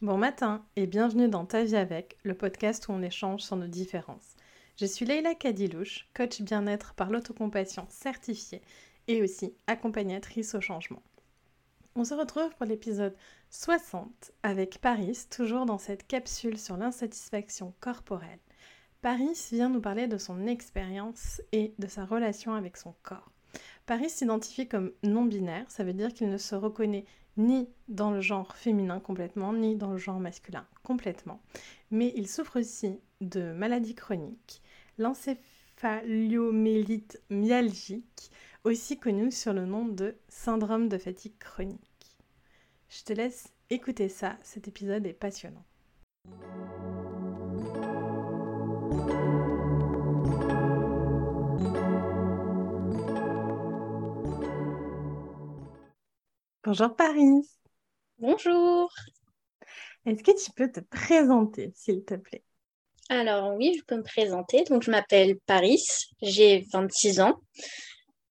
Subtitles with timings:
[0.00, 3.66] Bon matin et bienvenue dans Ta vie avec, le podcast où on échange sur nos
[3.66, 4.36] différences.
[4.76, 8.62] Je suis Leila Kadilouche, coach bien-être par l'autocompassion certifiée
[9.08, 11.02] et aussi accompagnatrice au changement.
[11.96, 13.16] On se retrouve pour l'épisode
[13.50, 18.38] 60 avec Paris, toujours dans cette capsule sur l'insatisfaction corporelle.
[19.02, 23.32] Paris vient nous parler de son expérience et de sa relation avec son corps.
[23.84, 27.04] Paris s'identifie comme non-binaire, ça veut dire qu'il ne se reconnaît
[27.38, 31.40] ni dans le genre féminin complètement, ni dans le genre masculin complètement.
[31.90, 34.62] Mais il souffre aussi de maladies chroniques,
[34.98, 38.30] l'encéphalomélite myalgique,
[38.64, 41.78] aussi connue sur le nom de syndrome de fatigue chronique.
[42.90, 45.64] Je te laisse écouter ça, cet épisode est passionnant.
[56.68, 57.48] Bonjour Paris.
[58.18, 58.92] Bonjour.
[60.04, 62.42] Est-ce que tu peux te présenter, s'il te plaît?
[63.08, 64.64] Alors oui, je peux me présenter.
[64.64, 65.82] Donc je m'appelle Paris,
[66.20, 67.40] j'ai 26 ans.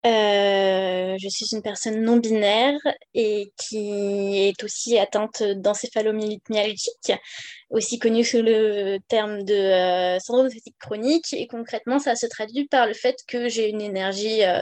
[0.06, 2.78] Euh, je suis une personne non binaire
[3.16, 7.14] et qui est aussi atteinte d'encéphalomyélite myalgique,
[7.72, 11.34] aussi connue sous le terme de euh, syndrome de fatigue chronique.
[11.34, 14.62] Et concrètement, ça se traduit par le fait que j'ai une énergie euh,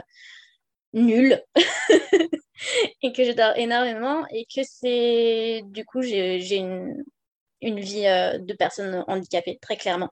[0.94, 1.44] nulle
[3.02, 7.04] et que je dors énormément et que c'est du coup j'ai une,
[7.62, 10.10] une, vie euh, de personne handicapée très clairement.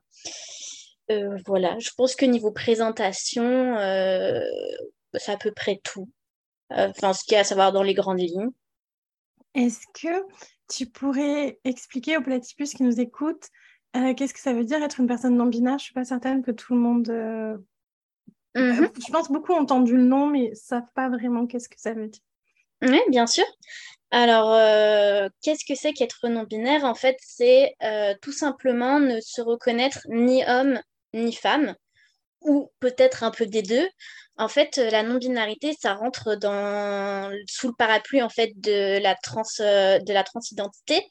[1.12, 4.42] Euh, voilà, je pense que niveau présentation, euh,
[5.14, 6.10] c'est à peu près tout.
[6.70, 8.50] Enfin, ce qu'il y a à savoir dans les grandes lignes.
[9.54, 10.26] Est-ce que
[10.68, 13.48] tu pourrais expliquer aux platypus qui nous écoutent
[13.94, 16.50] qu'est-ce que ça veut dire être une personne non binaire Je suis pas certaine que
[16.50, 17.10] tout le monde
[18.56, 21.80] mmh je pense beaucoup ont entendu le nom, mais ne savent pas vraiment qu'est-ce que
[21.80, 22.22] ça veut dire.
[22.84, 23.46] Oui, bien sûr.
[24.12, 26.86] Alors, euh, qu'est-ce que c'est qu'être non-binaire?
[26.86, 30.82] En fait, c'est euh, tout simplement ne se reconnaître ni homme
[31.14, 31.76] ni femme,
[32.42, 33.88] ou peut-être un peu des deux.
[34.38, 39.44] En fait, la non-binarité, ça rentre dans, sous le parapluie en fait de la trans,
[39.62, 41.04] euh, de la transidentité.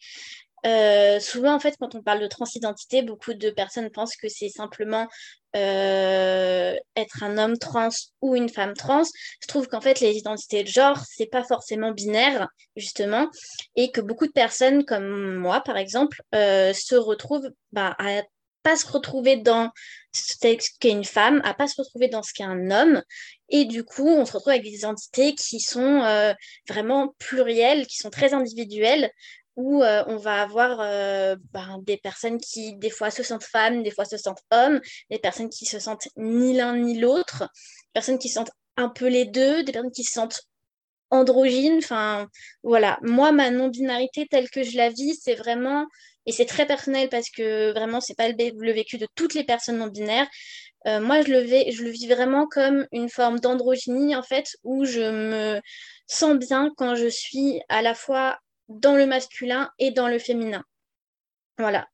[0.64, 4.48] Euh, souvent, en fait, quand on parle de transidentité, beaucoup de personnes pensent que c'est
[4.48, 5.08] simplement
[5.56, 7.88] euh, être un homme trans
[8.20, 9.02] ou une femme trans.
[9.40, 13.28] Je trouve qu'en fait, les identités de genre, c'est pas forcément binaire, justement,
[13.76, 18.22] et que beaucoup de personnes, comme moi, par exemple, euh, se retrouvent bah, à
[18.62, 19.70] pas se retrouver dans
[20.12, 23.02] ce qu'est une femme, à pas se retrouver dans ce qu'est un homme.
[23.48, 26.34] Et du coup, on se retrouve avec des identités qui sont
[26.68, 29.10] vraiment plurielles, qui sont très individuelles,
[29.56, 33.82] où euh, on va avoir euh, ben, des personnes qui des fois se sentent femmes,
[33.82, 34.80] des fois se sentent hommes,
[35.10, 38.88] des personnes qui se sentent ni l'un ni l'autre, des personnes qui se sentent un
[38.88, 40.42] peu les deux, des personnes qui se sentent
[41.10, 41.78] androgynes.
[41.78, 42.28] Enfin,
[42.62, 42.98] voilà.
[43.02, 45.86] Moi, ma non-binarité telle que je la vis, c'est vraiment,
[46.26, 49.78] et c'est très personnel parce que vraiment, c'est pas le, vécu de toutes les personnes
[49.78, 50.28] non-binaires.
[50.86, 54.84] Euh, moi, je le, je le vis vraiment comme une forme d'androgynie, en fait, où
[54.84, 55.60] je me
[56.06, 60.64] sens bien quand je suis à la fois dans le masculin et dans le féminin.
[61.58, 61.86] Voilà.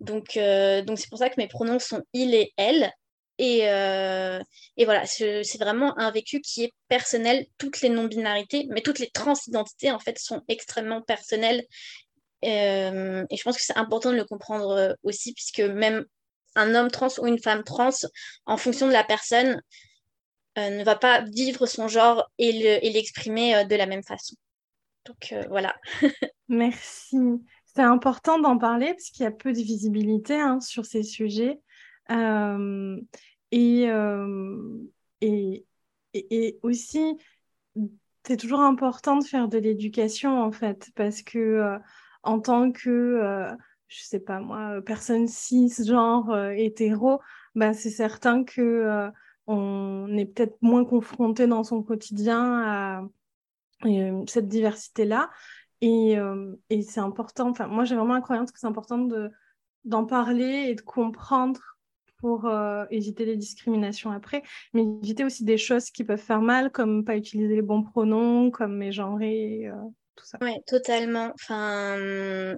[0.00, 2.92] Donc, euh, donc c'est pour ça que mes pronoms sont il et elle.
[3.40, 4.40] Et, euh,
[4.76, 7.46] et voilà, c'est vraiment un vécu qui est personnel.
[7.56, 11.64] Toutes les non-binarités, mais toutes les transidentités, en fait, sont extrêmement personnelles.
[12.44, 16.04] Euh, et je pense que c'est important de le comprendre aussi, puisque même
[16.56, 17.90] un homme trans ou une femme trans,
[18.46, 19.62] en fonction de la personne,
[20.56, 22.50] ne va pas vivre son genre et
[22.90, 24.34] l'exprimer de la même façon.
[25.06, 25.74] Donc euh, voilà.
[26.48, 27.16] Merci.
[27.64, 31.60] C'est important d'en parler parce qu'il y a peu de visibilité hein, sur ces sujets.
[32.10, 33.00] Euh,
[33.54, 34.78] euh,
[35.20, 35.66] et,
[36.14, 37.16] et, aussi,
[38.24, 41.78] c'est toujours important de faire de l'éducation en fait, parce que
[42.22, 43.48] en tant que,
[43.88, 47.20] je sais pas moi, personne cis, genre hétéro,
[47.54, 49.10] bah, c'est certain que
[49.46, 53.02] on est peut-être moins confronté dans son quotidien à
[53.84, 55.30] euh, cette diversité-là.
[55.80, 59.30] Et, euh, et c'est important, enfin, moi j'ai vraiment la croyance que c'est important de,
[59.84, 61.60] d'en parler et de comprendre
[62.18, 64.42] pour euh, éviter les discriminations après,
[64.74, 68.50] mais éviter aussi des choses qui peuvent faire mal, comme pas utiliser les bons pronoms,
[68.50, 69.70] comme mégenrer,
[70.16, 70.38] tout ça.
[70.40, 71.30] Oui, totalement.
[71.34, 71.96] Enfin,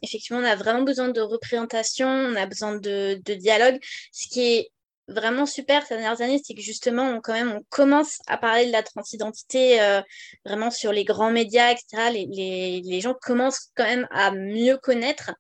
[0.01, 3.79] effectivement, on a vraiment besoin de représentation, on a besoin de, de dialogue,
[4.13, 4.71] ce qui est
[5.11, 8.67] vraiment super ces dernières années, c'est que justement, on, quand même, on commence à parler
[8.67, 10.01] de la transidentité euh,
[10.45, 12.11] vraiment sur les grands médias, etc.
[12.13, 15.33] Les, les, les, gens commencent quand même à mieux connaître.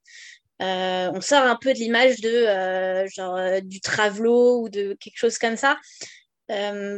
[0.62, 5.16] Euh, on sort un peu de l'image de euh, genre du travelo ou de quelque
[5.16, 5.76] chose comme ça.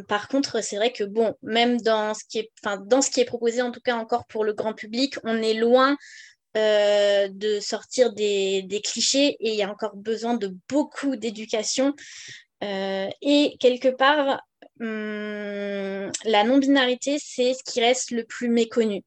[0.08, 2.50] par contre, c'est vrai que bon, même dans ce qui est,
[2.86, 5.54] dans ce qui est proposé, en tout cas encore pour le grand public, on est
[5.54, 5.96] loin
[6.54, 11.94] de sortir des, clichés et il y a encore besoin de beaucoup d'éducation.
[12.62, 14.40] Et quelque part,
[14.80, 19.02] hum, la non-binarité, c'est ce qui reste le plus méconnu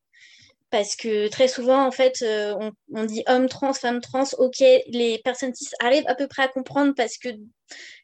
[0.75, 5.21] parce que très souvent, en fait, euh, on, dit homme trans, femme trans, ok, les
[5.23, 7.29] personnes cis arrivent à peu près à comprendre parce que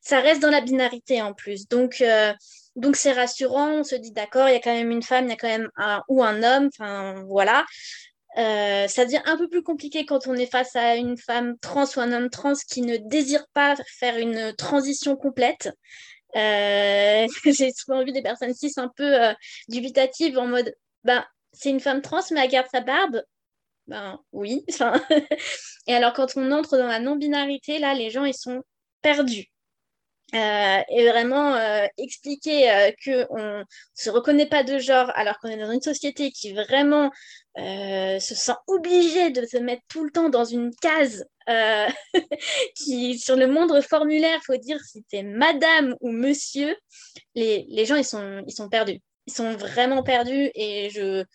[0.01, 1.67] ça reste dans la binarité en plus.
[1.67, 2.31] Donc, euh,
[2.77, 5.31] donc c'est rassurant, on se dit d'accord, il y a quand même une femme, il
[5.31, 7.65] y a quand même un ou un homme, enfin voilà.
[8.37, 11.85] Euh, ça devient un peu plus compliqué quand on est face à une femme trans
[11.97, 15.69] ou un homme trans qui ne désire pas faire une transition complète.
[16.33, 19.13] J'ai souvent vu des personnes cis un peu
[19.67, 20.73] dubitatives en mode
[21.03, 23.23] ben, c'est une femme trans, mais elle garde sa barbe
[23.87, 24.65] Ben oui.
[25.87, 28.63] et alors, quand on entre dans la non-binarité, là, les gens, ils sont
[29.01, 29.47] perdus.
[30.33, 33.63] Euh, et vraiment euh, expliquer euh, qu'on ne
[33.93, 37.11] se reconnaît pas de genre alors qu'on est dans une société qui vraiment
[37.57, 41.25] se sent obligée de se mettre tout le temps dans une case
[42.77, 46.73] qui sur le moindre formulaire faut dire si c'est madame ou monsieur
[47.35, 49.01] les, les gens ils sont, ils sont perdus.
[49.27, 51.25] Ils sont vraiment perdus et je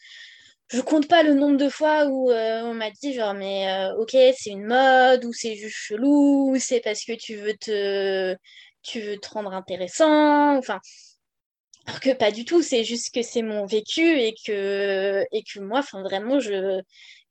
[0.68, 3.94] je compte pas le nombre de fois où euh, on m'a dit genre mais euh,
[3.98, 8.34] ok c'est une mode ou c'est juste chelou ou c'est parce que tu veux te
[8.86, 10.80] tu veux te rendre intéressant enfin
[11.86, 15.60] alors que pas du tout c'est juste que c'est mon vécu et que et que
[15.60, 16.80] moi enfin vraiment je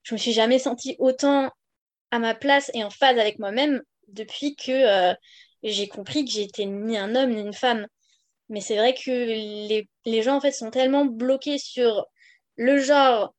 [0.03, 1.51] je me suis jamais sentie autant
[2.11, 4.71] à ma place et en phase avec moi-même depuis que
[5.11, 5.13] euh,
[5.63, 7.87] j'ai compris que j'étais ni un homme ni une femme.
[8.49, 12.05] Mais c'est vrai que les, les, gens, en fait, sont tellement bloqués sur
[12.57, 13.34] le genre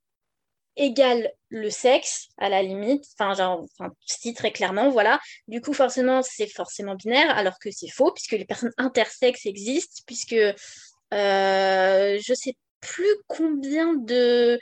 [0.77, 3.05] égal le sexe, à la limite.
[3.19, 3.67] Enfin, genre,
[4.07, 5.21] si, très clairement, voilà.
[5.49, 10.03] Du coup, forcément, c'est forcément binaire, alors que c'est faux, puisque les personnes intersexes existent,
[10.07, 10.55] puisque euh,
[11.13, 14.59] je sais plus combien de,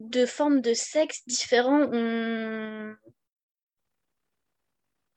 [0.00, 2.94] de formes de sexe différents ont,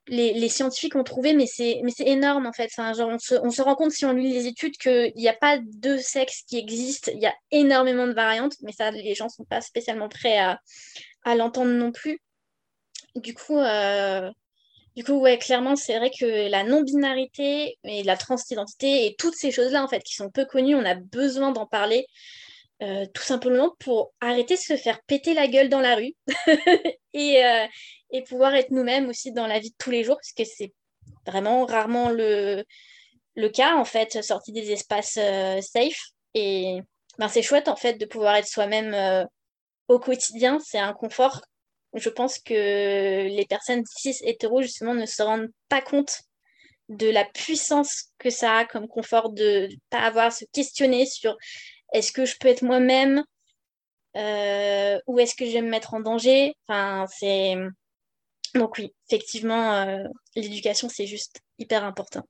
[0.09, 2.69] les, scientifiques ont trouvé, mais c'est, énorme en fait.
[2.75, 5.33] genre, on, se, on se rend compte si on lit les études qu'il n'y a
[5.33, 9.25] pas deux sexes qui existent, il y a énormément de variantes, mais ça, les gens
[9.25, 10.59] ne sont pas spécialement prêts à,
[11.23, 12.21] à l'entendre non plus.
[13.15, 14.29] Du coup, euh,
[14.95, 19.51] du coup ouais, clairement, c'est vrai que la non-binarité et la transidentité et toutes ces
[19.51, 22.05] choses-là, en fait, qui sont peu connues, on a besoin d'en parler.
[22.81, 26.13] Euh, tout simplement pour arrêter de se faire péter la gueule dans la rue
[27.13, 27.67] et, euh,
[28.11, 30.73] et pouvoir être nous-mêmes aussi dans la vie de tous les jours, parce que c'est
[31.27, 32.63] vraiment rarement le,
[33.35, 35.99] le cas, en fait, sorti des espaces euh, safe.
[36.35, 36.79] Et
[37.17, 39.27] ben, c'est chouette, en fait, de pouvoir être soi-même
[39.89, 40.59] au quotidien.
[40.65, 41.41] C'est un confort.
[41.95, 42.53] Je pense que
[43.27, 46.21] les personnes cis hétéros, justement, ne se rendent pas compte
[46.87, 51.05] de la puissance que ça a comme confort de ne pas avoir à se questionner
[51.05, 51.35] sur
[51.93, 53.23] est-ce que je peux être moi-même
[54.15, 56.55] euh, ou est-ce que je vais me mettre en danger?
[56.67, 57.55] Enfin, c'est
[58.55, 60.03] donc oui, effectivement, euh,
[60.35, 62.23] l'éducation, c'est juste hyper important.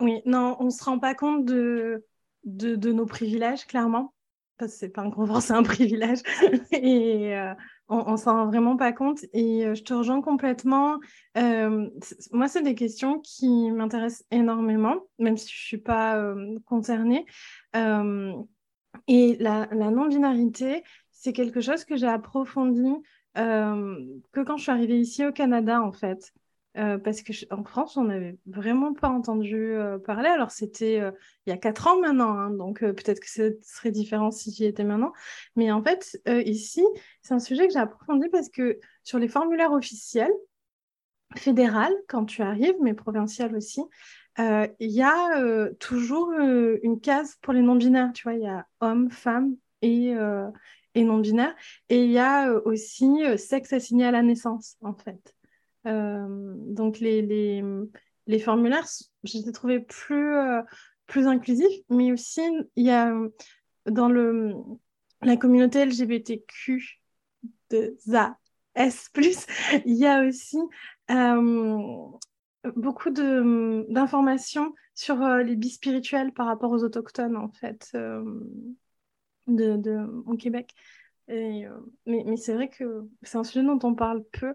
[0.00, 2.06] Oui, non, on se rend pas compte de,
[2.44, 4.14] de, nos privilèges, clairement.
[4.56, 6.20] Parce que c'est pas un confort, c'est un privilège.
[6.72, 7.52] et euh,
[7.90, 9.24] on ne s'en rend vraiment pas compte.
[9.32, 10.98] Et euh, je te rejoins complètement.
[11.36, 16.22] moi, c'est des questions qui m'intéressent énormément, même si je ne suis pas
[16.66, 17.26] concernée.
[17.74, 22.94] et la, non-binarité, c'est quelque chose que j'ai approfondi
[23.38, 23.96] euh,
[24.32, 26.32] que quand je suis arrivée ici au Canada, en fait.
[26.76, 30.28] Euh, parce qu'en France, on n'avait vraiment pas entendu euh, parler.
[30.28, 30.98] Alors, c'était
[31.46, 34.64] il y a quatre ans maintenant, hein, donc peut-être que ce serait différent si j'y
[34.64, 35.12] étais maintenant.
[35.56, 36.84] Mais en fait, ici,
[37.22, 40.32] c'est un sujet que j'ai approfondi parce que sur les formulaires officiels,
[41.36, 43.82] fédérales, quand tu arrives, mais provinciales aussi,
[44.38, 48.12] il y a toujours une case pour les non-binaires.
[48.14, 50.14] Tu vois, il y a homme, femme et,
[50.94, 51.54] et non binaire.
[51.88, 55.34] Et il y a euh, aussi euh, sexe assigné à la naissance, en fait.
[55.86, 57.22] Euh, donc les,
[58.26, 58.86] les, formulaires,
[59.24, 60.34] je les ai trouvés plus,
[61.06, 62.42] plus inclusifs, mais aussi
[62.76, 63.12] il y a
[63.86, 64.54] dans le,
[65.22, 67.00] la communauté LGBTQ
[67.70, 67.96] de
[68.74, 69.10] S+,
[69.86, 70.58] il y a aussi
[72.76, 77.96] beaucoup d'informations sur les bispirituels par rapport aux autochtones, en fait
[79.46, 80.74] de, de, au Québec.
[81.30, 81.68] Euh,
[82.06, 84.54] mais, mais c'est vrai que c'est un sujet dont on parle peu.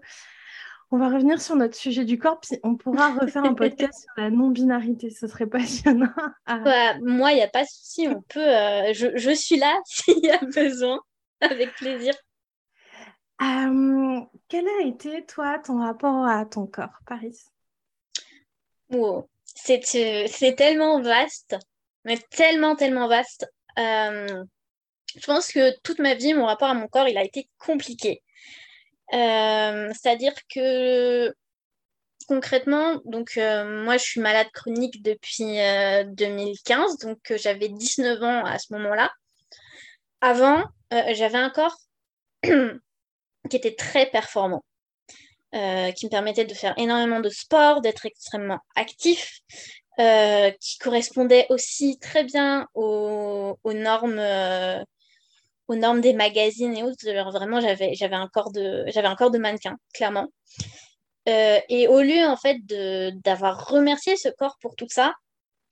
[0.95, 4.13] On va revenir sur notre sujet du corps, puis on pourra refaire un podcast sur
[4.15, 5.09] la non-binarité.
[5.09, 6.07] Ce serait passionnant.
[6.47, 8.07] Bah, moi, il n'y a pas de souci.
[8.07, 8.39] On peut.
[8.39, 11.01] Euh, je, je, suis là s'il y a besoin,
[11.41, 12.13] avec plaisir.
[13.41, 17.43] Euh, quel a été, toi, ton rapport à ton corps, Paris?
[18.89, 19.27] Wow.
[19.43, 21.57] C'est tellement vaste,
[22.05, 23.51] mais tellement, tellement vaste
[25.15, 28.21] je pense que toute ma vie, mon rapport à mon corps, il a été compliqué.
[29.11, 31.33] C'est-à-dire que
[32.27, 35.57] concrètement, donc moi je suis malade chronique depuis
[36.15, 39.11] 2015, donc j'avais 19 ans à ce moment-là.
[40.21, 41.77] Avant, j'avais un corps
[42.43, 44.63] qui était très performant.
[45.55, 49.39] Euh, qui me permettait de faire énormément de sport, d'être extrêmement actif,
[49.99, 54.83] euh, qui correspondait aussi très bien aux, normes, euh,
[55.67, 57.05] aux normes des magazines et autres.
[57.31, 60.27] vraiment, j'avais, j'avais un corps de, j'avais de mannequin, clairement.
[61.27, 65.13] et au lieu en fait de, d'avoir remercié ce corps pour tout ça,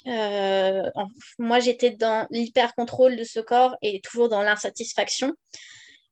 [0.05, 5.33] moi j'étais dans l'hyper contrôle de ce corps et toujours dans l'insatisfaction.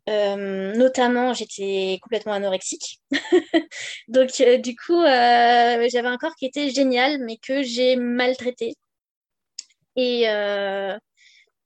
[0.10, 3.02] Euh, notamment, j'étais complètement anorexique.
[4.08, 8.76] Donc, euh, du coup, euh, j'avais un corps qui était génial, mais que j'ai maltraité.
[9.96, 10.24] Et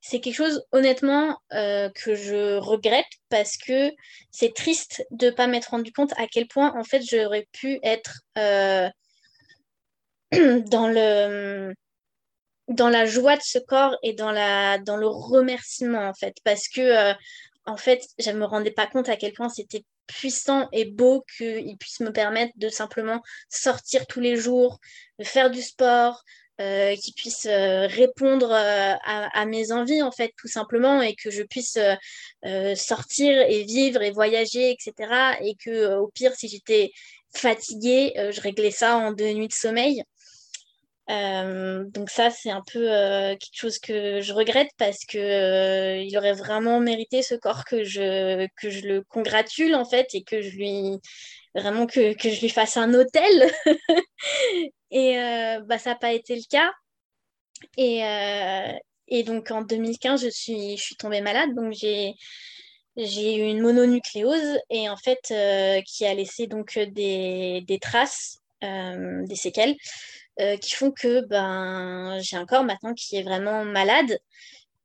[0.08, 3.92] c'est quelque chose, honnêtement, que je regrette parce que
[4.32, 7.80] c'est triste de ne pas m'être rendu compte à quel point, en fait, j'aurais pu
[7.82, 8.92] être dans
[10.88, 11.74] le
[12.68, 16.36] dans la joie de ce corps et dans, le remerciement, en fait.
[16.44, 17.14] Parce que
[17.66, 21.26] en fait, je ne me rendais pas compte à quel point c'était puissant et beau
[21.36, 24.80] qu'il puisse me permettre de simplement sortir tous les jours,
[25.24, 26.24] faire du sport,
[26.62, 31.30] euh, qu'il puisse euh, répondre euh, à, mes envies, en fait, tout simplement, et que
[31.30, 31.78] je puisse
[32.76, 35.38] sortir et vivre et voyager, etc.
[35.42, 36.92] Et que, au pire, si j'étais
[37.36, 40.04] fatiguée, je réglais ça en deux nuits de sommeil.
[41.10, 46.80] Donc ça, c'est un peu quelque chose que je regrette parce que il aurait vraiment
[46.80, 51.00] mérité ce corps que je, que je le congratule en fait et que je lui
[51.54, 53.52] vraiment que, que je lui fasse un hôtel.
[54.98, 55.16] et
[55.66, 56.72] bah, ça n'a pas été le cas.
[57.78, 58.02] Et,
[59.08, 61.54] et donc en 2015, je suis, je suis tombée malade.
[61.56, 62.16] Donc j'ai
[62.96, 65.34] eu une mononucléose et en fait
[65.86, 69.76] qui a laissé donc des, traces, des séquelles.
[70.42, 74.20] Euh, qui font que ben, j'ai un corps maintenant qui est vraiment malade,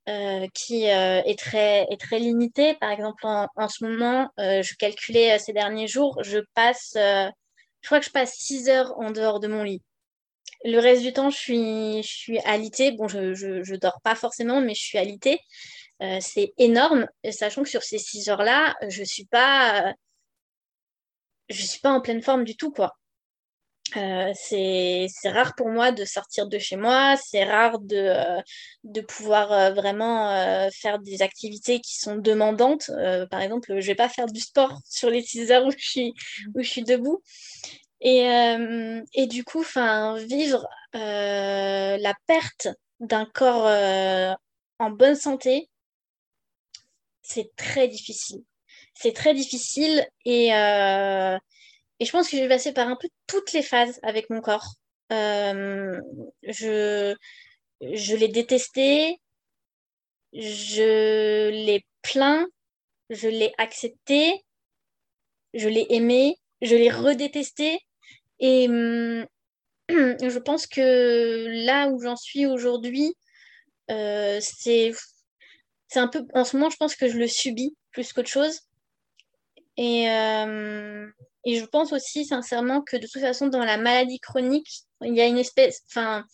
[0.08, 2.74] euh, qui euh, est, très, est limité.
[2.74, 7.30] Par exemple, en, en ce moment, je calculais ces derniers jours, je passe, je
[7.84, 9.82] crois que je passe 6 heures en dehors de mon lit.
[10.64, 12.96] Le reste du temps, je suis, je.
[12.96, 15.38] Bon, je ne dors pas forcément, mais je suis alitée.
[16.20, 19.94] c'est énorme, sachant que sur ces 6 heures-là, je ne suis pas
[21.50, 22.72] je suis pas en pleine forme du tout.
[23.96, 29.52] Euh, c'est rare pour moi de sortir de chez moi, c'est rare de, euh, pouvoir
[29.52, 32.90] euh, vraiment faire des activités qui sont demandantes.
[33.30, 36.00] par exemple, je ne vais pas faire du sport sur les 6 heures où je
[36.54, 37.22] où je suis debout.
[38.00, 38.26] Et,
[39.14, 42.68] et du coup, vivre la perte
[43.00, 43.66] d'un corps
[44.78, 45.68] en bonne santé,
[47.22, 48.42] c'est très difficile.
[48.94, 50.52] C'est très difficile et
[52.00, 54.40] et je pense que je vais passer par un peu toutes les phases avec mon
[54.40, 54.74] corps.
[55.12, 56.00] Euh,
[56.42, 57.14] je
[57.82, 59.20] je l'ai détesté,
[60.32, 62.46] je l'ai plaint,
[63.10, 64.44] je l'ai accepté,
[65.54, 67.78] je l'ai aimé, je l'ai redétesté.
[68.40, 69.26] Et hum,
[69.88, 73.14] je pense que là où j'en suis aujourd'hui,
[73.90, 74.92] euh, c'est
[75.96, 76.26] un peu.
[76.34, 78.60] En ce moment, je pense que je le subis plus qu'autre chose.
[79.76, 81.06] Et, euh,
[81.44, 85.20] et je pense aussi sincèrement que de toute façon, dans la maladie chronique, il y
[85.20, 86.24] a une espèce, enfin,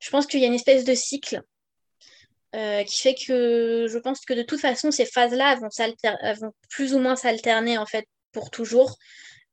[0.00, 1.42] je pense qu'il y a une espèce de cycle
[2.54, 5.68] euh, qui fait que je pense que de toute façon, ces phases-là vont,
[6.40, 8.96] vont, plus ou moins s'alterner en fait pour toujours.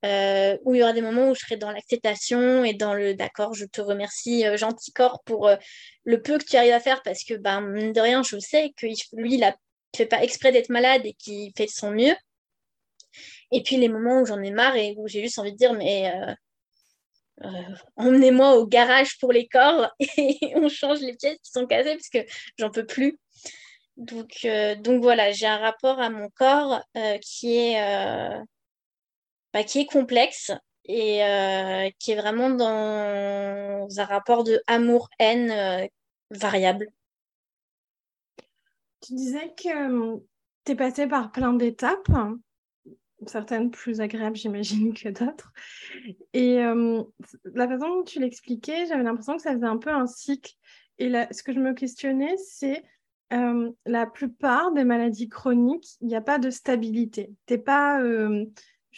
[0.05, 3.15] Euh, où il y aura des moments où je serai dans l'acceptation et dans le
[3.15, 5.49] d'accord, je te remercie, euh, gentil corps, pour
[6.03, 8.85] le peu que tu arrives à faire parce que, ben, de rien, je sais que
[8.85, 9.51] lui, il ne
[9.95, 12.15] fait pas exprès d'être malade et qu'il fait son mieux.
[13.51, 15.73] Et puis les moments où j'en ai marre et où j'ai juste envie de dire,
[15.73, 16.33] mais euh,
[17.43, 21.95] euh, emmenez-moi au garage pour les corps et on change les pièces qui sont cassées
[21.95, 23.19] parce que j'en peux plus.
[23.97, 26.81] Donc, euh, donc voilà, j'ai un rapport à mon corps
[27.21, 27.79] qui, est,
[29.55, 30.51] bah, qui est complexe
[30.83, 31.21] et
[31.97, 35.89] qui est vraiment dans un rapport de amour-haine
[36.29, 36.89] variable.
[39.01, 40.17] Tu disais que
[40.63, 42.11] tu es passé par plein d'étapes
[43.27, 45.51] certaines plus agréables, j'imagine, que d'autres.
[46.33, 47.03] Et euh,
[47.53, 50.53] la façon dont tu l'expliquais, j'avais l'impression que ça faisait un peu un cycle.
[50.97, 52.83] Et là, ce que je me questionnais, c'est
[53.33, 57.31] euh, la plupart des maladies chroniques, il n'y a pas de stabilité.
[57.47, 58.01] Tu pas,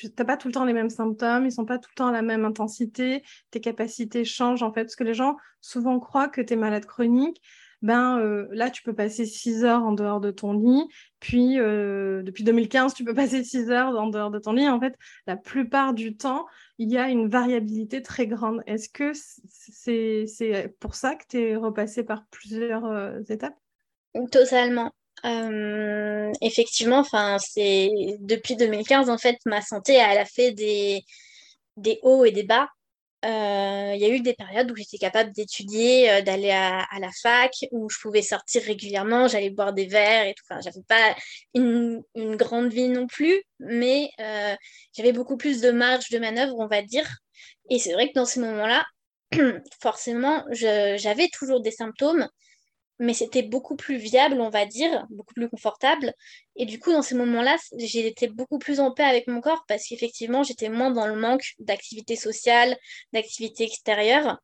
[0.04, 2.08] euh, n'as pas tout le temps les mêmes symptômes, ils sont pas tout le temps
[2.08, 6.30] à la même intensité, tes capacités changent en fait, parce que les gens souvent croient
[6.30, 7.42] que tu es malade chronique
[7.82, 10.88] ben euh, là, tu peux passer 6 heures en dehors de ton lit.
[11.20, 14.68] Puis, euh, depuis 2015, tu peux passer 6 heures en dehors de ton lit.
[14.68, 14.96] En fait,
[15.28, 16.48] la plupart du temps,
[16.80, 18.64] il y a une variabilité très grande.
[18.66, 23.58] Est-ce que c'est pour ça que tu es repassé par plusieurs euh, étapes?
[24.32, 24.92] Totalement.
[26.42, 31.04] Effectivement, enfin, c'est depuis 2015, en fait, ma santé, elle a fait des,
[31.78, 32.68] des hauts et des bas.
[33.26, 37.10] Euh, il y a eu des périodes où j'étais capable d'étudier, euh, d'aller à, la
[37.22, 40.44] fac, où je pouvais sortir régulièrement, j'allais boire des verres et tout.
[40.50, 41.16] Enfin, j'avais pas
[41.56, 42.04] une,
[42.36, 44.56] grande vie non plus, mais euh,
[44.96, 47.08] j'avais beaucoup plus de marge de manœuvre, on va dire.
[47.70, 48.86] Et c'est vrai que dans ces moments-là,
[49.82, 52.28] forcément, j'avais toujours des symptômes,
[53.00, 56.14] mais c'était beaucoup plus viable, on va dire, beaucoup plus confortable.
[56.56, 59.88] Et du coup, dans ces moments-là, j'étais beaucoup plus en paix avec mon corps parce
[59.88, 62.76] qu'effectivement, j'étais moins dans le manque d'activité sociale,
[63.14, 64.40] d'activité extérieure.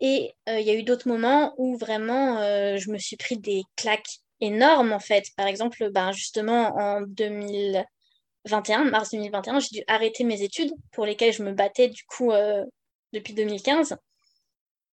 [0.00, 3.38] Et euh, il y a eu d'autres moments où vraiment, euh, je me suis pris
[3.38, 5.24] des claques énormes, en fait.
[5.36, 11.32] Par exemple, ben, justement, en 2021, mars 2021, j'ai dû arrêter mes études pour lesquelles
[11.32, 12.64] je me battais, du coup, euh,
[13.12, 13.96] depuis 2015.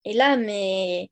[0.04, 1.10] Et là, mais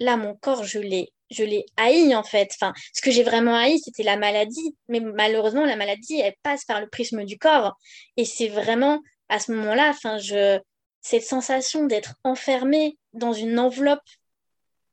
[0.00, 2.50] là, mon corps, je l'ai, je l'ai haï en fait.
[2.54, 4.74] Enfin, ce que j'ai vraiment haï, c'était la maladie.
[4.88, 7.76] Mais malheureusement, la maladie, elle passe par le prisme du corps.
[8.16, 10.58] Et c'est vraiment à ce moment-là, enfin, je,
[11.00, 14.00] cette sensation d'être enfermé dans une enveloppe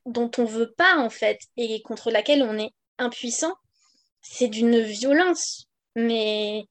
[0.06, 3.54] dont on veut pas en fait et contre laquelle on est impuissant,
[4.22, 5.68] c'est d'une violence.
[5.96, 6.66] Mais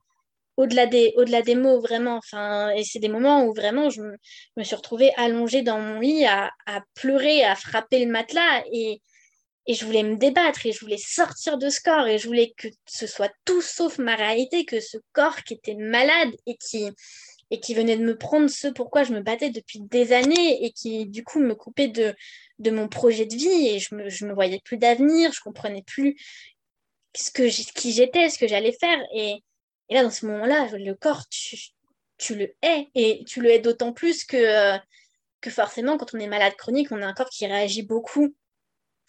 [0.56, 2.16] au-delà des, au-delà des mots, vraiment.
[2.16, 6.24] Enfin, et c'est des moments où vraiment je me, suis retrouvée allongée dans mon lit
[6.26, 6.50] à,
[6.94, 8.62] pleurer, à frapper le matelas.
[8.72, 9.00] Et,
[9.66, 12.54] et je voulais me débattre et je voulais sortir de ce corps et je voulais
[12.56, 16.88] que ce soit tout sauf ma réalité, que ce corps qui était malade et qui,
[17.50, 20.70] et qui venait de me prendre ce pourquoi je me battais depuis des années et
[20.70, 22.14] qui du coup me coupait de,
[22.60, 25.82] de mon projet de vie et je me, je me voyais plus d'avenir, je comprenais
[25.82, 26.16] plus
[27.16, 28.98] ce que qui j'étais, ce que j'allais faire.
[29.14, 29.42] Et,
[29.88, 32.88] et là, dans ce moment-là, le corps, tu, le hais.
[32.94, 34.78] Et tu le hais d'autant plus que, euh,
[35.40, 38.34] que forcément, quand on est malade chronique, on a un corps qui réagit beaucoup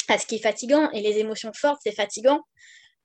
[0.08, 0.90] à ce qui est fatigant.
[0.92, 2.42] Et les émotions fortes, c'est fatigant.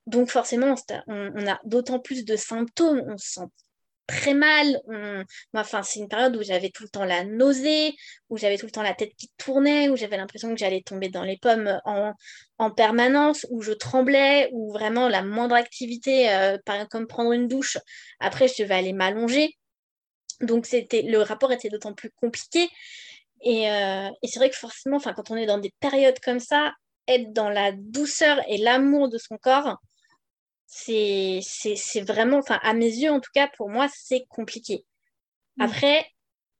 [0.07, 0.75] Donc forcément,
[1.07, 3.03] on, a d'autant plus de symptômes.
[3.07, 3.47] On se sent
[4.07, 4.81] très mal.
[5.55, 7.95] enfin, c'est une période où j'avais tout le temps la nausée,
[8.31, 11.09] où j'avais tout le temps la tête qui tournait, où j'avais l'impression que j'allais tomber
[11.09, 16.59] dans les pommes en, permanence, où je tremblais, où vraiment la moindre activité, euh,
[16.91, 17.79] comme prendre une douche,
[18.21, 19.57] après je devais aller m'allonger.
[20.41, 22.69] Donc c'était le rapport était d'autant plus compliqué.
[23.43, 26.73] Et, euh, et c'est vrai que forcément, quand on est dans des périodes comme ça,
[27.09, 29.79] être dans la douceur et l'amour de son corps,
[30.75, 34.85] c'est vraiment, enfin, à mes yeux, en tout cas, pour moi, c'est compliqué.
[35.57, 35.63] Mm.
[35.63, 36.07] Après,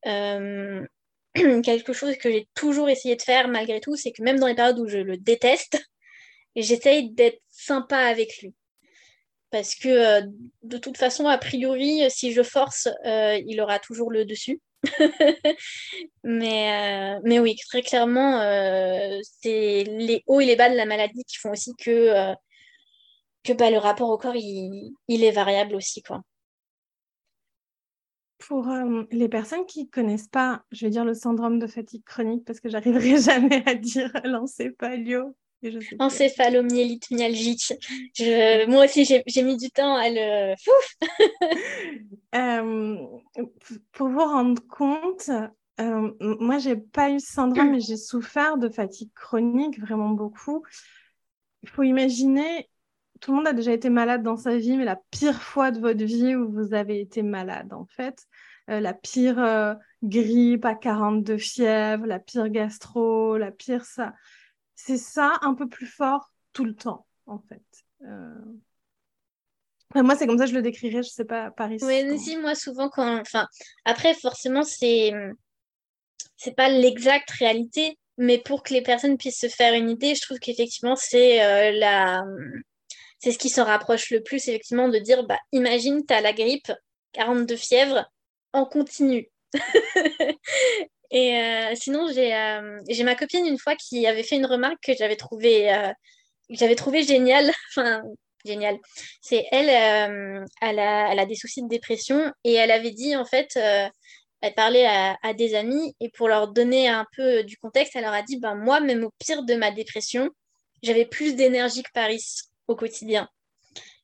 [0.07, 0.87] euh,
[1.63, 4.55] quelque chose que j'ai toujours essayé de faire malgré tout, c'est que même dans les
[4.55, 5.83] périodes où je le déteste,
[6.55, 8.55] j'essaye d'être sympa avec lui.
[9.51, 10.23] Parce que euh,
[10.63, 14.61] de toute façon, a priori, si je force, euh, il aura toujours le dessus.
[16.25, 18.41] mais, mais oui, très clairement,
[19.23, 22.35] c'est les hauts et les bas de la maladie qui font aussi que
[23.45, 26.03] que bah, le rapport au corps, il, est variable aussi.
[26.03, 26.23] Quoi.
[28.39, 32.05] Pour euh, les personnes qui ne connaissent pas, je vais dire le syndrome de fatigue
[32.05, 35.35] chronique parce que j'arriverai jamais à dire l'encéphalio.
[36.01, 37.73] Encéphalomyélite myalgique.
[38.17, 38.67] Je...
[38.69, 40.55] Moi aussi, j'ai mis du temps à le.
[42.35, 42.97] euh,
[43.93, 45.31] pour vous rendre compte,
[45.81, 50.65] euh, moi, j'ai pas eu ce syndrome, mais j'ai souffert de fatigue chronique vraiment beaucoup.
[51.63, 52.69] Il faut imaginer
[53.23, 55.79] tout le monde a déjà été malade dans sa vie, mais la pire fois de
[55.79, 58.27] votre vie où vous avez été malade, en fait.
[58.69, 64.13] Euh, la pire euh, grippe à 42 fièvres, la pire gastro, la pire ça.
[64.75, 67.63] C'est ça un peu plus fort tout le temps, en fait.
[68.03, 68.35] Euh,
[69.95, 71.79] moi, c'est comme ça que je le décrirais, je sais pas, Paris.
[71.83, 73.21] Oui, si, moi, souvent, quand.
[73.21, 73.47] Enfin,
[73.85, 75.13] après, forcément, c'est.
[76.37, 80.23] C'est pas l'exacte réalité, mais pour que les personnes puissent se faire une idée, je
[80.23, 82.25] trouve qu'effectivement, c'est la
[83.23, 86.33] c'est ce qui se rapproche le plus, effectivement, de dire bah, imagine, tu as la
[86.33, 86.73] grippe,
[87.13, 88.05] 42 fièvres,
[88.53, 89.31] en continu.
[91.13, 94.95] Et euh, sinon, euh, j'ai ma copine une fois qui avait fait une remarque que
[94.99, 95.93] j'avais trouvé, euh,
[96.51, 97.53] j'avais trouvé géniale.
[97.71, 98.03] enfin,
[98.45, 98.79] génial.
[99.21, 103.25] C'est elle, elle a, elle, a, des soucis de dépression et elle avait dit, en
[103.25, 107.95] fait, elle parlait à, à, des amis et pour leur donner un peu du contexte,
[107.95, 110.29] elle leur a dit, ben, moi, même au pire de ma dépression,
[110.83, 112.25] j'avais plus d'énergie que Paris
[112.73, 113.29] au quotidien.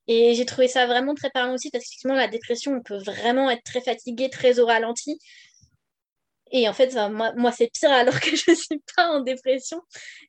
[0.07, 3.51] Et j'ai trouvé ça vraiment très parlant aussi parce qu'effectivement, la dépression, on peut vraiment
[3.51, 5.19] être très fatigué, très au ralenti.
[6.51, 9.83] Et en fait, moi, moi c'est pire alors que je ne suis pas en dépression.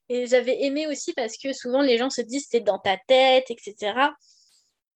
[0.10, 3.50] Et j'avais aimé aussi parce que souvent les gens se disent c'est dans ta tête,
[3.50, 3.94] etc.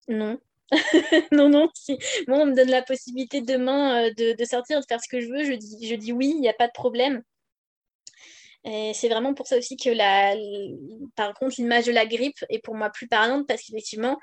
[0.07, 0.37] Non.
[1.31, 1.69] non, non.
[1.73, 5.21] Si moi, on me donne la possibilité demain euh, de, sortir, de faire ce que
[5.21, 7.23] je veux, je dis, je dis oui, il n'y a pas de problème.
[8.65, 10.35] Et c'est vraiment pour ça aussi que la,
[11.15, 14.17] par contre, l'image de la grippe est pour moi plus parlante parce qu'effectivement,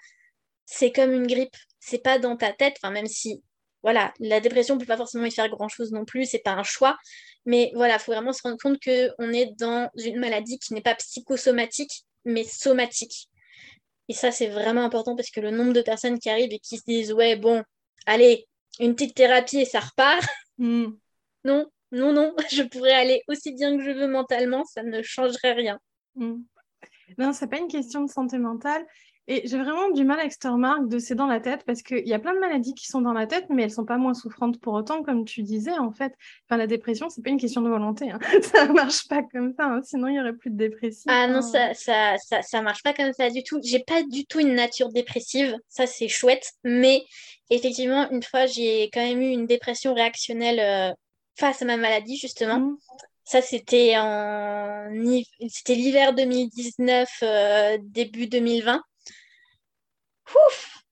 [0.66, 1.56] c'est comme une grippe.
[1.80, 3.42] C'est pas dans ta tête, enfin, même si
[3.82, 6.62] voilà, la dépression ne peut pas forcément y faire grand-chose non plus, c'est pas un
[6.62, 6.98] choix.
[7.46, 10.82] Mais voilà, il faut vraiment se rendre compte qu'on est dans une maladie qui n'est
[10.82, 13.28] pas psychosomatique, mais somatique.
[14.08, 16.78] Et ça, c'est vraiment important parce que le nombre de personnes qui arrivent et qui
[16.78, 17.62] se disent Ouais, bon,
[18.06, 18.46] allez,
[18.80, 20.24] une petite thérapie et ça repart.
[20.58, 20.88] Hmm.
[21.44, 25.52] Non, non, non, je pourrais aller aussi bien que je veux mentalement, ça ne changerait
[25.52, 25.78] rien.
[26.14, 26.42] Hmm.
[27.18, 28.86] Non, c'est pas une question de santé mentale.
[29.32, 32.06] Et j'ai vraiment du mal avec cette remarque de c'est dans la tête parce qu'il
[32.06, 34.12] y a plein de maladies qui sont dans la tête, mais elles sont pas moins
[34.12, 36.14] souffrantes pour autant, comme tu disais, en fait.
[36.48, 38.10] Enfin, la dépression, c'est pas une question de volonté.
[38.10, 38.18] Hein.
[38.42, 39.82] ça marche pas comme ça, hein.
[39.84, 41.12] sinon il y aurait plus de dépression.
[41.12, 43.60] Ah non, ça, ça, ça, ça, marche pas comme ça du tout.
[43.62, 47.04] J'ai pas du tout une nature dépressive, ça c'est chouette, mais
[47.50, 50.92] effectivement, une fois, j'ai quand même eu une dépression réactionnelle euh,
[51.36, 52.58] face à ma maladie, justement.
[52.58, 52.78] Mmh.
[53.24, 54.90] Ça, c'était en...
[55.48, 58.82] c'était l'hiver 2019, euh, début 2020.
[60.28, 60.82] Ouf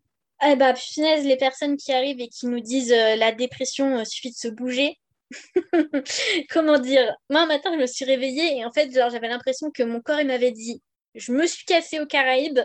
[0.47, 4.05] Eh bah, punaise, les personnes qui arrivent et qui nous disent euh, la dépression, euh,
[4.05, 4.99] suffit de se bouger.
[6.51, 7.13] Comment dire?
[7.29, 10.21] Moi, un matin, je me suis réveillée et en fait, j'avais l'impression que mon corps,
[10.21, 10.81] il m'avait dit
[11.15, 12.61] je me suis cassée aux Caraïbes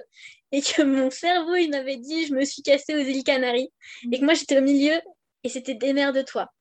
[0.51, 3.71] et que mon cerveau, il m'avait dit je me suis cassée aux îles Canaries
[4.11, 5.01] et que moi, j'étais au milieu
[5.43, 6.51] et c'était de toi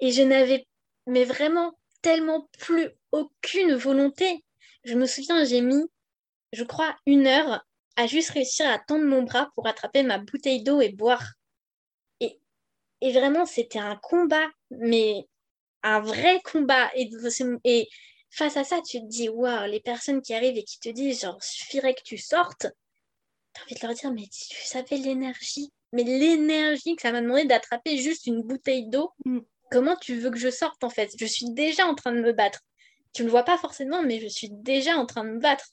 [0.00, 0.66] Et je n'avais,
[1.06, 4.44] mais vraiment, tellement plus aucune volonté.
[4.84, 5.84] Je me souviens, j'ai mis,
[6.52, 7.64] je crois, une heure
[7.96, 11.32] à juste réussir à tendre mon bras pour attraper ma bouteille d'eau et boire.
[12.20, 12.38] Et,
[13.00, 15.26] et vraiment, c'était un combat, mais
[15.82, 16.90] un vrai combat.
[16.94, 17.10] Et,
[17.64, 17.88] et
[18.30, 21.22] face à ça, tu te dis, waouh, les personnes qui arrivent et qui te disent,
[21.22, 22.66] genre, suffirait que tu sortes,
[23.54, 27.22] tu as envie de leur dire, mais tu savais l'énergie, mais l'énergie que ça m'a
[27.22, 29.40] demandé d'attraper juste une bouteille d'eau, mm.
[29.70, 31.10] Comment tu veux que je sorte en fait?
[31.18, 32.60] Je suis déjà en train de me battre.
[33.12, 35.66] Tu ne le vois pas forcément, mais je suis déjà en train de me battre.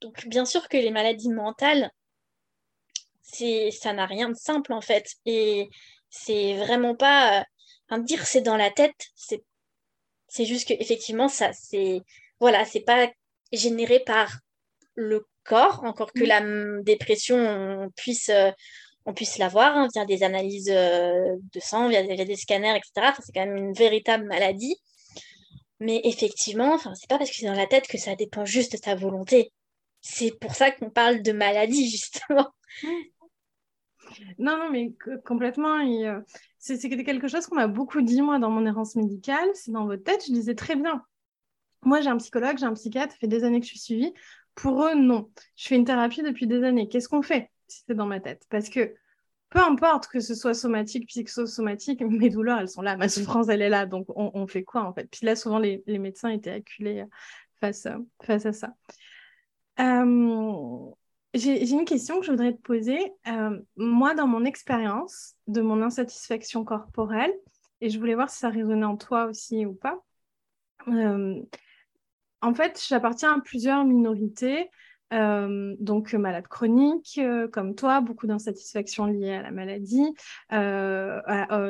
[0.00, 1.90] Donc, bien sûr que les maladies mentales,
[3.22, 5.06] c'est, ça n'a rien de simple en fait.
[5.26, 5.68] Et
[6.10, 7.40] c'est vraiment pas.
[7.92, 9.44] Euh, dire c'est dans la tête, c'est,
[10.28, 12.02] c'est juste que effectivement ça, c'est.
[12.40, 13.10] Voilà, c'est pas
[13.52, 14.38] généré par
[14.94, 16.40] le corps, encore que la
[16.82, 18.30] dépression, on puisse.
[19.06, 23.14] On puisse l'avoir hein, via des analyses euh, de sang, via, des scanners, etc.
[23.24, 24.76] c'est quand même une véritable maladie.
[25.80, 28.78] Mais effectivement, c'est pas parce que c'est dans la tête que ça dépend juste de
[28.78, 29.52] ta volonté
[30.04, 32.52] c'est pour ça qu'on parle de maladie, justement.
[34.38, 34.92] Non, non, mais
[35.24, 35.78] complètement.
[35.78, 36.20] Euh,
[36.58, 39.48] c'est quelque chose qu'on m'a beaucoup dit, moi, dans mon errance médicale.
[39.54, 41.02] C'est dans votre tête, je disais très bien.
[41.82, 44.12] Moi, j'ai un psychologue, j'ai un psychiatre, ça fait des années que je suis suivie.
[44.54, 45.30] Pour eux, non.
[45.56, 46.86] Je fais une thérapie depuis des années.
[46.86, 47.50] Qu'est-ce qu'on fait?
[47.68, 48.94] Si c'est dans ma tête Parce que
[49.50, 53.62] peu importe que ce soit somatique, psychosomatique, mes douleurs, elles sont là, ma souffrance, elle
[53.62, 53.86] est là.
[53.86, 55.08] Donc, on, fait quoi, en fait?
[55.10, 57.04] Puis là, souvent, les, médecins étaient acculés
[57.60, 57.86] face,
[58.22, 58.74] face à ça.
[59.80, 60.90] Euh,
[61.34, 63.12] j'ai une question que je voudrais te poser.
[63.26, 67.34] Euh, moi, dans mon expérience de mon insatisfaction corporelle,
[67.80, 70.00] et je voulais voir si ça résonnait en toi aussi ou pas.
[70.88, 71.42] Euh,
[72.40, 74.70] en fait, j'appartiens à plusieurs minorités
[75.12, 80.14] euh, donc malade chronique, euh, comme toi, beaucoup d'insatisfaction liée à la maladie.
[80.52, 81.20] Euh,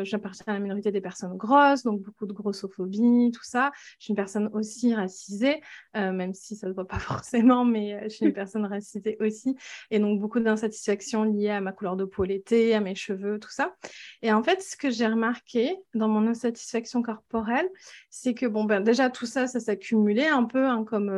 [0.05, 3.73] j'appartiens à la minorité des personnes grosses, donc beaucoup de grossophobie, tout ça.
[3.99, 5.61] Je suis une personne aussi racisée,
[5.95, 9.57] même si ça ne se voit pas forcément, mais je suis une personne racisée aussi.
[9.91, 13.51] Et donc beaucoup d'insatisfaction liée à ma couleur de peau l'été, à mes cheveux, tout
[13.51, 13.75] ça.
[14.23, 17.69] Et en fait, ce que j'ai remarqué dans mon insatisfaction corporelle,
[18.11, 21.13] c'est que bon, ben, déjà tout ça, ça s'accumulait un peu, hein, comme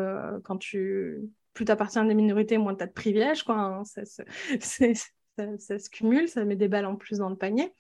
[0.45, 3.43] quand tu plus tu appartiens à des minorités, moins tu as de privilèges.
[3.43, 3.85] Quoi, hein.
[3.85, 4.23] ça, se,
[5.59, 7.73] ça, se cumule, ça met des balles en plus dans le panier.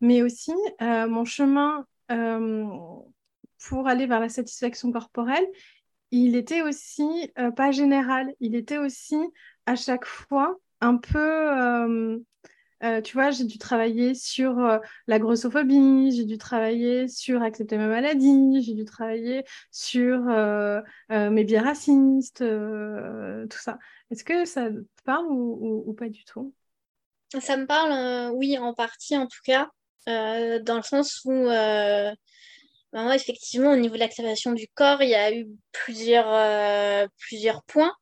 [0.00, 2.64] Mais aussi, euh, mon chemin euh,
[3.68, 5.46] pour aller vers la satisfaction corporelle,
[6.12, 9.18] il était aussi euh, pas général, il était aussi
[9.66, 12.22] à chaque fois un peu
[12.82, 17.78] euh, tu vois, j'ai dû travailler sur euh, la grossophobie, j'ai dû travailler sur accepter
[17.78, 23.78] ma maladie, j'ai dû travailler sur euh, mes biais racistes, tout ça.
[24.10, 26.54] Est-ce que ça te parle ou, pas du tout?
[27.40, 29.70] Ça me parle, oui, en partie en tout cas,
[30.06, 31.32] dans le sens où,
[32.92, 37.92] ben effectivement, au niveau de l'acceptation du corps, il y a eu plusieurs, plusieurs points.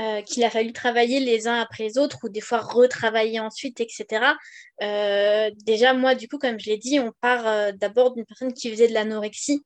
[0.00, 3.78] Euh, qu'il a fallu travailler les uns après les autres ou des fois retravailler ensuite,
[3.78, 4.34] etc.
[4.82, 8.54] Euh, déjà, moi, du coup, comme je l'ai dit, on part euh, d'abord d'une personne
[8.54, 9.62] qui faisait de l'anorexie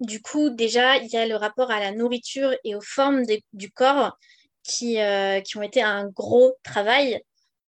[0.00, 3.70] du coup, déjà, il y a le rapport à la nourriture et aux formes du
[3.70, 4.16] corps
[4.62, 4.96] qui,
[5.44, 7.20] qui ont été un gros travail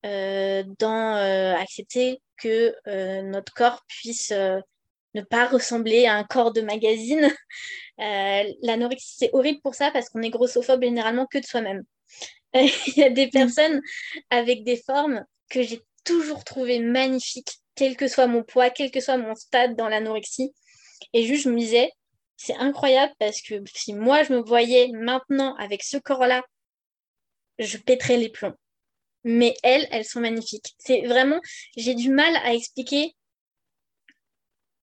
[0.03, 2.75] dans accepter que
[3.21, 4.33] notre corps puisse
[5.17, 7.33] ne pas ressembler à un corps de magazine.
[7.99, 11.83] L'anorexie, c'est horrible pour ça parce qu'on est grossophobe généralement que de soi-même.
[12.55, 13.81] Il y a des personnes
[14.31, 19.01] avec des formes que j'ai toujours trouvées magnifiques, quel que soit mon poids, quel que
[19.01, 20.53] soit mon stade dans l'anorexie.
[21.13, 21.91] Et juste, je me disais,
[22.37, 26.45] c'est incroyable parce que si moi, je me voyais maintenant avec ce corps-là,
[27.59, 28.55] je pèterais les plombs.
[29.25, 30.75] Mais elles, elles sont magnifiques.
[30.79, 31.41] C'est vraiment,
[31.77, 33.15] j'ai du mal à expliquer.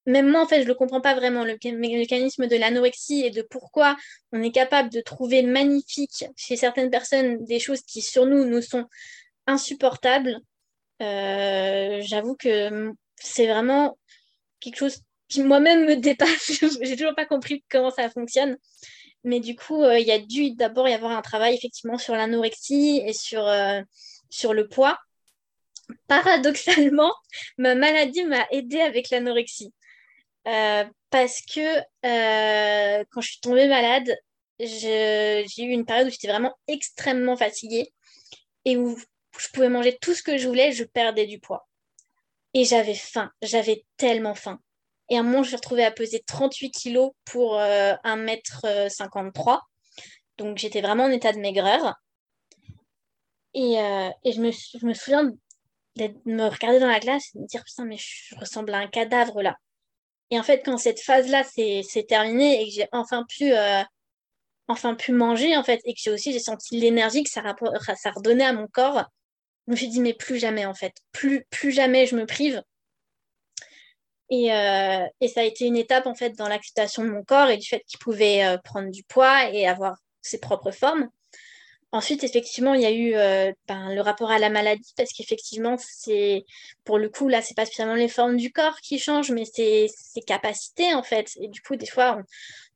[0.06, 3.30] Même moi, en fait, je ne le comprends pas vraiment, le mécanisme de l'anorexie et
[3.30, 3.96] de pourquoi
[4.32, 8.62] on est capable de trouver magnifique chez certaines personnes des choses qui, sur nous, nous
[8.62, 8.86] sont
[9.48, 10.40] insupportables.
[11.02, 13.98] Euh, j'avoue que c'est vraiment
[14.60, 16.52] quelque chose qui moi-même me dépasse.
[16.82, 18.58] J'ai toujours pas compris comment ça fonctionne.
[19.24, 22.14] Mais du coup, euh, il y a dû d'abord y avoir un travail effectivement sur
[22.14, 23.82] l'anorexie et sur, euh,
[24.52, 25.00] le poids.
[26.08, 27.14] Paradoxalement,
[27.58, 29.74] ma maladie m'a aidée avec l'anorexie.
[30.48, 31.80] Euh, parce que
[33.12, 34.16] quand je suis tombée malade,
[34.60, 37.94] j'ai eu une période où j'étais vraiment extrêmement fatiguée
[38.66, 38.98] et où
[39.40, 41.68] je pouvais manger tout ce que je voulais, je perdais du poids.
[42.54, 44.60] Et j'avais faim, j'avais tellement faim.
[45.10, 49.56] Et à un moment, je me suis retrouvée à peser 38 kilos pour 1m53.
[49.56, 49.60] Euh,
[50.38, 51.96] Donc, j'étais vraiment en état de maigreur.
[53.54, 55.32] Et, euh, je, me, souviens
[55.96, 58.78] de me regarder dans la glace et de me dire Putain, mais je ressemble à
[58.78, 59.56] un cadavre là.
[60.32, 63.84] Et en fait, quand cette phase-là s'est terminée et que j'ai enfin pu, euh,
[64.68, 67.44] enfin pu manger, en fait, et que j'ai aussi j'ai senti l'énergie que ça,
[67.96, 69.06] ça redonnait à mon corps,
[69.68, 70.94] je me suis dit Mais plus jamais, en fait.
[71.12, 72.62] Plus, plus jamais je me prive.
[74.32, 77.58] Euh, et, ça a été une étape en fait dans l'acceptation de mon corps et
[77.58, 81.10] du fait qu'il pouvait euh, prendre du poids et avoir ses propres formes.
[81.94, 85.76] Ensuite, effectivement, il y a eu euh, ben, le rapport à la maladie parce qu'effectivement,
[85.78, 86.44] c'est
[86.86, 89.88] pour le coup là, c'est pas spécialement les formes du corps qui changent, mais c'est
[89.96, 91.30] ses capacités en fait.
[91.40, 92.20] Et du coup, des fois,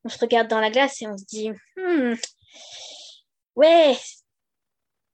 [0.04, 2.14] on, se regarde dans la glace et on se dit, hmm,
[3.56, 3.96] ouais,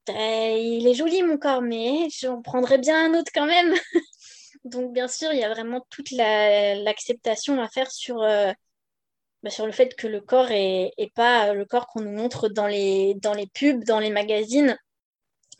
[0.07, 3.73] il est joli mon corps, mais j'en prendrais bien un autre quand même.
[4.65, 8.51] Donc, bien sûr, il y a vraiment toute l'acceptation à faire sur, euh,
[9.45, 12.65] bah, sur le fait que le corps est, pas le corps qu'on nous montre dans
[12.65, 14.75] les, dans les pubs, dans les magazines,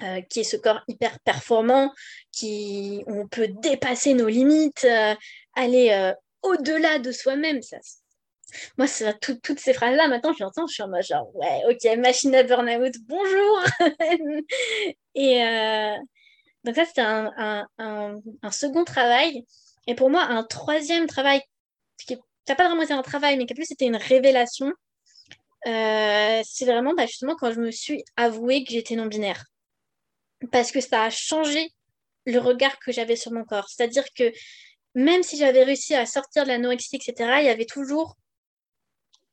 [0.02, 1.94] euh, qui est ce corps hyper performant,
[2.32, 5.14] qui on peut dépasser nos limites, euh,
[5.54, 7.62] aller au-delà de soi-même.
[7.62, 7.78] Ça,
[8.80, 8.88] moi,
[9.22, 12.42] toutes ces phrases-là, maintenant, je l'entends, je suis en mode genre, ouais, ok, machine à
[12.42, 13.64] burn-out, bonjour
[15.14, 15.42] Et,
[16.64, 19.46] donc ça, c'était un, second travail.
[19.86, 21.40] Et pour moi, un troisième travail,
[22.08, 22.18] qui
[22.54, 24.72] n'a pas vraiment été un travail, mais qui plus été une révélation,
[25.68, 29.44] euh, c'est vraiment bah, justement quand je me suis avouée que j'étais non-binaire.
[30.52, 31.72] Parce que ça a changé
[32.26, 33.68] le regard que j'avais sur mon corps.
[33.70, 34.32] C'est-à-dire que
[34.94, 38.16] même si j'avais réussi à sortir de l'anorexie, etc., il y avait toujours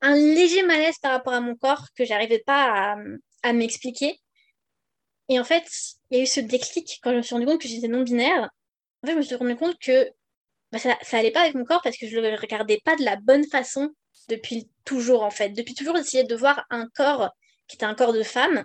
[0.00, 2.96] un léger malaise par rapport à mon corps que j'arrivais pas
[3.42, 4.18] à m'expliquer.
[5.28, 5.64] Et en fait,
[6.10, 8.50] il y a eu ce déclic quand je me suis rendu compte que j'étais non-binaire.
[9.02, 10.10] En fait, je me suis rendu compte que
[10.72, 13.04] bah, ça, ça allait pas avec mon corps parce que je le regardais pas de
[13.04, 13.90] la bonne façon
[14.28, 15.50] depuis toujours, en fait.
[15.50, 17.30] Depuis toujours, j'essayais de voir un corps
[17.68, 18.64] qui était un corps de femme.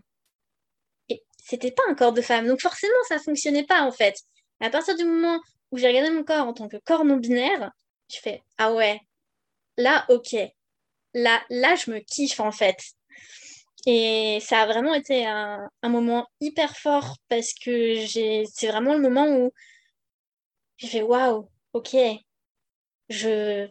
[1.09, 2.47] Et c'était pas un corps de femme.
[2.47, 4.15] Donc forcément, ça fonctionnait pas, en fait.
[4.61, 5.39] à partir du moment
[5.71, 7.71] où j'ai regardé mon corps en tant que corps non-binaire,
[8.09, 9.01] je fais Ah ouais,
[9.77, 10.35] là, ok.
[11.13, 12.77] Là, là, je me kiffe, en fait.
[13.85, 19.27] Et ça a vraiment été un, moment hyper fort parce que c'est vraiment le moment
[19.29, 19.51] où
[20.77, 21.95] j'ai fait waouh, ok,
[23.09, 23.67] je,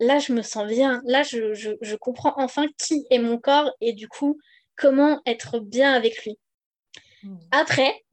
[0.00, 4.08] là je me sens bien, là je, comprends enfin qui est mon corps et du
[4.08, 4.38] coup
[4.76, 6.38] comment être bien avec lui.
[7.22, 7.36] Hmm.
[7.50, 8.04] Après,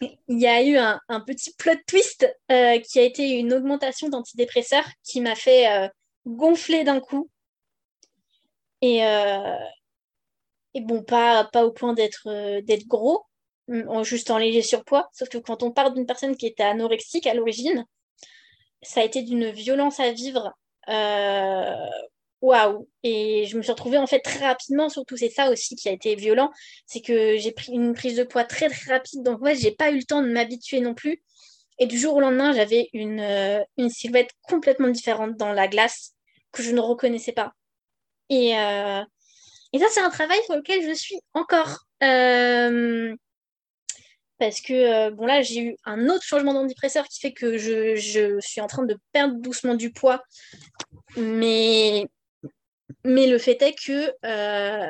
[0.00, 4.88] il y a eu un, petit plot twist euh, qui a été une augmentation d'antidépresseurs
[5.02, 5.88] qui m'a fait euh,
[6.26, 7.30] gonfler d'un coup
[8.84, 9.56] euh,
[10.74, 13.24] et, bon, pas, pas au point d'être d'être gros,
[14.02, 15.08] juste en léger surpoids.
[15.12, 17.84] Sauf que quand on parle d'une personne qui était anorexique à l'origine,
[18.82, 20.52] ça a été d'une violence à vivre.
[20.88, 21.74] Euh,
[22.40, 22.88] waouh!
[23.02, 25.92] Et je me suis retrouvée en fait très rapidement, surtout c'est ça aussi qui a
[25.92, 26.50] été violent,
[26.86, 29.90] c'est que j'ai pris une prise de poids très très rapide, donc ouais, j'ai pas
[29.90, 31.22] eu le temps de m'habituer non plus.
[31.78, 33.20] Et du jour au lendemain, j'avais une,
[33.78, 36.14] une silhouette complètement différente dans la glace
[36.52, 37.52] que je ne reconnaissais pas.
[38.30, 39.02] Et, euh,
[39.78, 41.80] ça, c'est un travail sur lequel je suis encore.
[42.02, 43.14] Euh,
[44.46, 48.38] parce que bon là j'ai eu un autre changement d'antidépresseur qui fait que je, je,
[48.40, 50.22] suis en train de perdre doucement du poids
[51.16, 52.06] mais
[53.04, 54.88] mais le fait est que euh,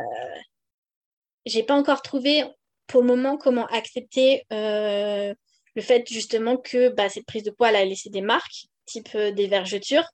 [1.47, 2.45] j'ai pas encore trouvé
[2.87, 5.35] pour le moment comment accepter euh,
[5.75, 9.33] le fait justement que bah, cette prise de poids a laissé des marques, type euh,
[9.33, 10.07] des vergetures.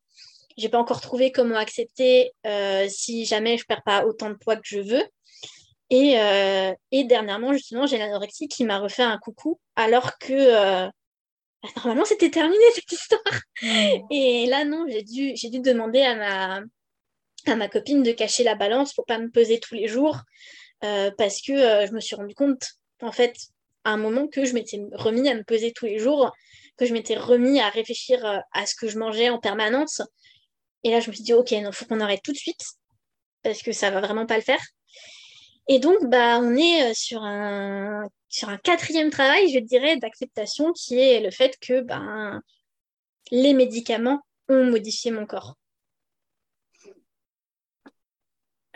[0.56, 4.56] J'ai pas encore trouvé comment accepter euh, si jamais je perds pas autant de poids
[4.56, 5.04] que je veux.
[5.90, 6.14] Et,
[6.92, 10.88] et dernièrement, justement, j'ai l'anorexie qui m'a refait un coucou alors que
[11.62, 13.40] bah, normalement c'était terminé cette histoire.
[14.10, 16.60] Et là, non, j'ai dû, j'ai dû demander à ma,
[17.46, 20.18] à ma copine de cacher la balance pour pas me peser tous les jours
[20.84, 22.64] euh, parce que euh, je me suis rendu compte
[23.02, 23.36] en fait
[23.84, 26.32] à un moment que je m'étais remis à me peser tous les jours,
[26.76, 30.02] que je m'étais remis à réfléchir euh, à ce que je mangeais en permanence.
[30.84, 32.62] Et là, je me suis dit, ok, non, faut qu'on arrête tout de suite
[33.42, 34.60] parce que ça va vraiment pas le faire.
[35.68, 40.98] Et donc, bah, on est sur un, sur un quatrième travail, je dirais, d'acceptation qui
[40.98, 42.40] est le fait que ben,
[43.30, 45.56] les médicaments ont modifié mon corps.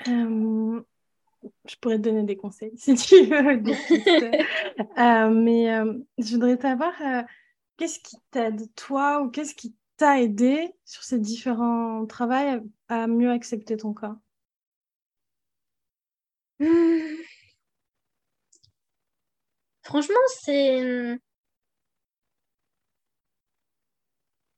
[0.09, 0.83] Euh,
[1.66, 3.62] je pourrais te donner des conseils si tu veux.
[4.99, 6.92] Euh, mais euh, je voudrais savoir
[7.77, 13.31] qu'est-ce qui t'aide, toi, ou qu'est-ce qui t'a aidé sur ces différents travaux à mieux
[13.31, 14.16] accepter ton corps?
[16.58, 17.16] Hmm.
[19.82, 21.18] Franchement, c'est.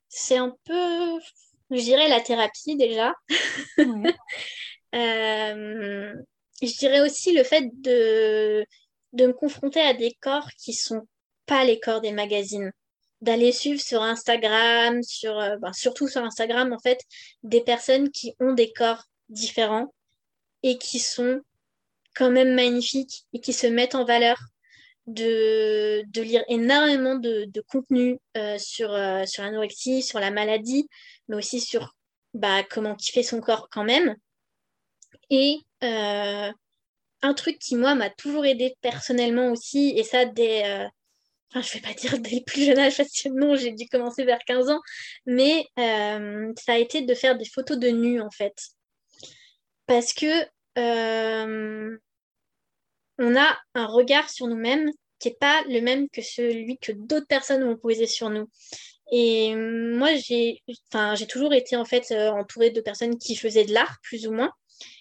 [0.09, 1.19] C'est un peu,
[1.71, 3.15] je dirais, la thérapie déjà.
[4.95, 6.15] Euh,
[6.63, 8.65] je dirais aussi le fait de,
[9.13, 11.07] de me confronter à des corps qui sont
[11.45, 12.73] pas les corps des magazines.
[13.21, 17.01] D'aller suivre sur Instagram, sur, euh, ben, surtout sur Instagram, en fait,
[17.43, 19.93] des personnes qui ont des corps différents
[20.63, 21.43] et qui sont
[22.17, 24.39] quand même magnifiques et qui se mettent en valeur.
[25.09, 28.89] De, de lire énormément de, de contenu euh, sur,
[29.25, 30.89] sur l'anorexie, sur la maladie,
[31.29, 31.95] mais aussi sur
[32.35, 34.17] bah, comment kiffer son corps quand même.
[35.31, 36.53] Et euh,
[37.23, 40.87] un truc qui, moi, m'a toujours aidé personnellement aussi, et ça dès, euh,
[41.51, 43.89] enfin, je vais pas dire dès le plus jeune âge, parce que non, j'ai dû
[43.89, 44.81] commencer vers 15 ans,
[45.27, 48.55] mais euh, ça a été de faire des photos de nu, en fait.
[49.87, 50.45] Parce que
[53.19, 57.27] on a un regard sur nous-mêmes qui n'est pas le même que celui que d'autres
[57.27, 58.49] personnes ont posé sur nous.
[59.13, 60.63] Et moi, j'ai
[61.29, 64.51] toujours été en fait entourée de personnes qui faisaient de l'art, plus ou moins.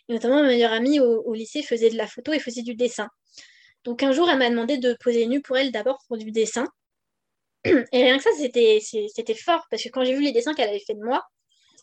[0.08, 3.10] Et notamment, ma meilleure amie au, lycée faisait de la photo et faisait du dessin.
[3.84, 6.67] Donc un jour, elle m'a demandé de poser nu pour elle d'abord pour du dessin.
[7.65, 10.69] Et rien que ça, c'était, c'était fort parce que quand j'ai vu les dessins qu'elle
[10.69, 11.23] avait fait de moi,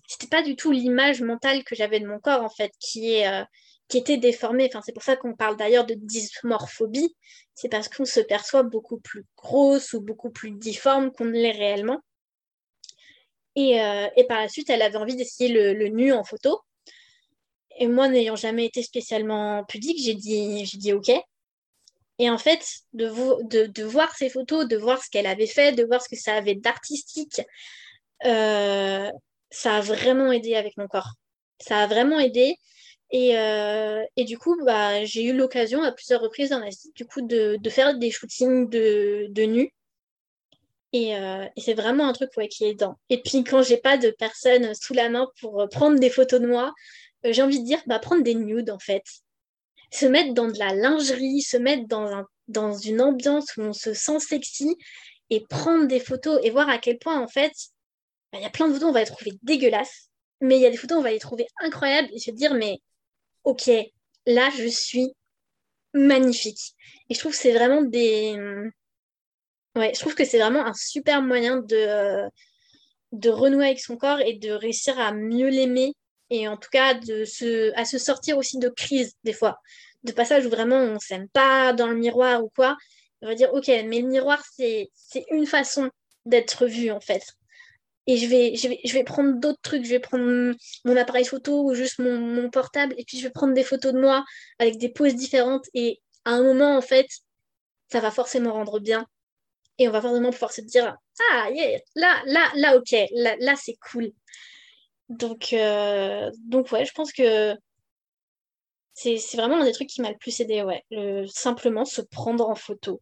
[0.07, 3.29] c'était pas du tout l'image mentale que j'avais de mon corps en fait, qui, est,
[3.29, 3.45] euh,
[3.89, 4.69] qui était déformée.
[4.69, 7.15] Enfin, c'est pour ça qu'on parle d'ailleurs de dysmorphobie.
[7.55, 11.53] C'est parce qu'on se perçoit beaucoup plus grosse ou beaucoup plus difforme qu'on ne l'est
[11.53, 12.01] réellement.
[13.55, 16.61] Et, euh, par la suite, elle avait envie d'essayer le, nu en photo.
[17.79, 21.11] Et moi, n'ayant jamais été spécialement pudique, j'ai dit, j'ai dit OK.
[22.19, 26.01] Et en fait, de, voir ces photos, de voir ce qu'elle avait fait, de voir
[26.03, 27.41] ce que ça avait d'artistique,
[28.25, 29.11] euh,
[29.51, 31.15] ça a vraiment aidé avec mon corps.
[31.61, 32.57] Ça a vraiment aidé.
[33.13, 36.55] Et, euh, et du coup, bah, j'ai eu l'occasion à plusieurs reprises
[36.95, 39.75] du coup, de, de faire des shootings de, de nus.
[40.95, 42.99] Et, euh, et c'est vraiment un truc qui est aidant.
[43.11, 46.47] Et puis, quand j'ai pas de personne sous la main pour prendre des photos de
[46.47, 46.73] moi,
[47.27, 49.05] euh, j'ai envie de dire, bah, prendre des nudes en fait.
[49.91, 53.73] Se mettre dans de la lingerie, se mettre dans, un, dans une ambiance où on
[53.75, 54.77] se sent sexy
[55.29, 57.53] et prendre des photos et voir à quel point en fait,
[58.33, 60.09] bah, il y a plein de photos, on va les trouver dégueulasses,
[60.41, 62.81] mais il y a des photos, on va les trouver incroyables et se dire, mais
[63.45, 63.71] ok,
[64.27, 65.13] là je suis
[65.95, 66.75] magnifique.
[67.09, 68.37] Et je trouve que c'est vraiment des.
[69.75, 72.29] Ouais, je trouve que c'est vraiment un super moyen de,
[73.13, 75.95] de renouer avec son corps et de réussir à mieux l'aimer
[76.31, 79.59] et en tout cas de se, à se sortir aussi de crise des fois,
[80.03, 82.77] de passage où vraiment on s'aime pas dans le miroir ou quoi.
[83.23, 84.91] On va dire, ok, mais le miroir, c'est
[85.31, 85.91] une façon
[86.27, 87.23] d'être vu en fait.
[88.07, 91.25] Et je vais, je vais, je vais prendre d'autres trucs, je vais prendre mon appareil
[91.25, 94.25] photo ou juste mon, mon, portable, et puis je vais prendre des photos de moi
[94.59, 95.67] avec des poses différentes.
[95.75, 97.09] Et à un moment, en fait,
[97.91, 99.07] ça va forcément rendre bien.
[99.79, 100.97] Et on va forcément pouvoir se dire,
[101.33, 104.13] ah, yeah, là, là, là, ok, là, là c'est cool.
[105.09, 107.57] Donc, euh, donc ouais, je pense que
[108.95, 110.85] c'est vraiment un des trucs qui m'a le plus aidé, ouais.
[110.91, 113.01] Le, simplement se prendre en photo.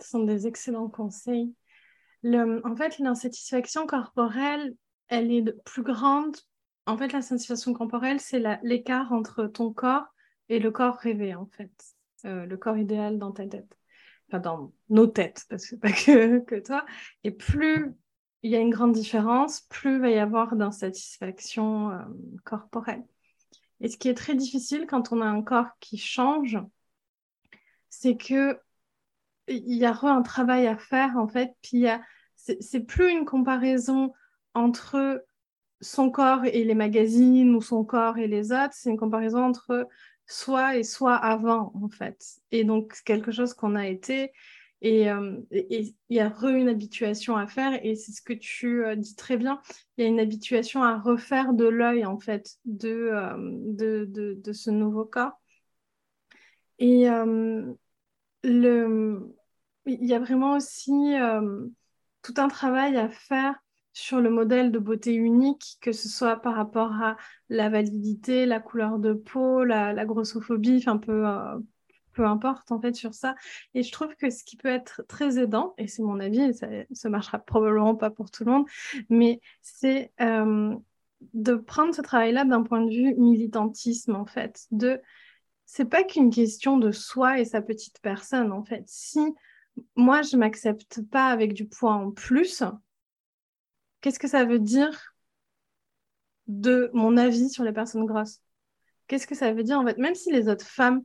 [0.00, 1.52] Ce sont des excellents conseils.
[2.24, 4.74] En fait, l'insatisfaction corporelle,
[5.08, 6.36] elle est plus grande.
[6.86, 10.06] En fait, la satisfaction corporelle, c'est l'écart entre ton corps
[10.48, 11.70] et le corps rêvé, en fait.
[12.26, 13.76] Euh, le corps idéal dans ta tête.
[14.32, 16.84] dans nos têtes, parce que pas que, que toi,
[17.24, 17.94] et plus
[18.42, 21.98] il y a une grande différence, plus il va y avoir d'insatisfaction euh,
[22.44, 23.04] corporelle.
[23.80, 26.58] Et ce qui est très difficile quand on a un corps qui change,
[27.88, 28.58] c'est que
[29.50, 31.86] il y a un travail à faire en fait, puis
[32.36, 34.12] c'est plus une comparaison
[34.54, 35.24] entre
[35.80, 39.88] son corps et les magazines ou son corps et les autres, c'est une comparaison entre
[40.26, 42.22] soi et soi avant en fait.
[42.52, 44.32] Et donc quelque chose qu'on a été
[44.84, 48.84] euh, et il y a re une habituation à faire, et c'est ce que tu
[48.84, 49.60] euh, dis très bien.
[49.96, 54.34] Il y a une habituation à refaire de l'œil, en fait, de, euh, de, de,
[54.42, 55.38] de, ce nouveau corps.
[56.78, 57.06] Et
[58.42, 59.34] le,
[59.86, 61.14] il y a vraiment aussi
[62.22, 63.54] tout un travail à faire
[63.92, 67.16] sur le modèle de beauté unique, que ce soit par rapport à
[67.48, 71.24] la validité, la couleur de peau, la, grossophobie, un peu
[72.12, 73.34] peu importe en fait sur ça.
[73.74, 76.52] Et je trouve que ce qui peut être très aidant, et c'est mon avis, et
[76.52, 78.66] ça ne marchera probablement pas pour tout le monde,
[79.08, 80.74] mais c'est euh,
[81.34, 84.66] de prendre ce travail-là d'un point de vue militantisme en fait.
[84.70, 85.00] De,
[85.66, 88.84] c'est pas qu'une question de soi et sa petite personne en fait.
[88.86, 89.20] Si
[89.96, 92.62] moi je m'accepte pas avec du poids en plus,
[94.00, 95.14] qu'est-ce que ça veut dire
[96.46, 98.40] de mon avis sur les personnes grosses?
[99.06, 99.98] Qu'est-ce que ça veut dire en fait?
[99.98, 101.02] Même si les autres femmes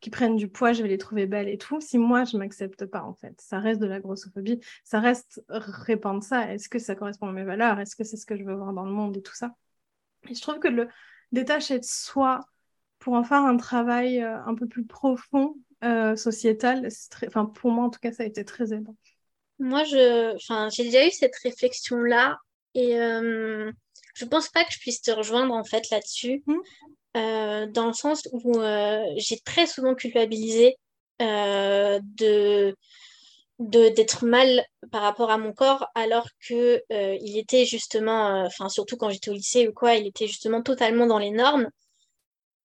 [0.00, 1.80] qui prennent du poids, je vais les trouver belles et tout.
[1.80, 6.22] Si moi, je m'accepte pas, en fait, ça reste de la grossophobie, ça reste répandre
[6.22, 6.52] ça.
[6.52, 7.80] Est-ce que ça correspond à mes valeurs?
[7.80, 9.54] Est-ce que c'est ce que je veux voir dans le monde et tout ça?
[10.30, 10.88] Je trouve que le
[11.32, 12.40] détacher de soi
[12.98, 17.28] pour en faire un travail euh, un peu plus profond, euh, sociétal, très...
[17.28, 18.96] enfin, pour moi, en tout cas, ça a été très aidant.
[19.58, 20.34] Moi, je...
[20.34, 22.38] enfin, j'ai déjà eu cette réflexion-là
[22.74, 23.72] et euh,
[24.14, 26.42] je pense pas que je puisse te rejoindre en fait là-dessus.
[26.46, 26.54] Mmh.
[27.16, 30.76] Euh, dans le sens où euh, j'ai très souvent culpabilisé
[31.18, 32.76] de
[33.58, 34.62] d'être mal
[34.92, 39.34] par rapport à mon corps alors que il était justement enfin surtout quand j'étais au
[39.34, 41.70] lycée ou quoi il était justement totalement dans les normes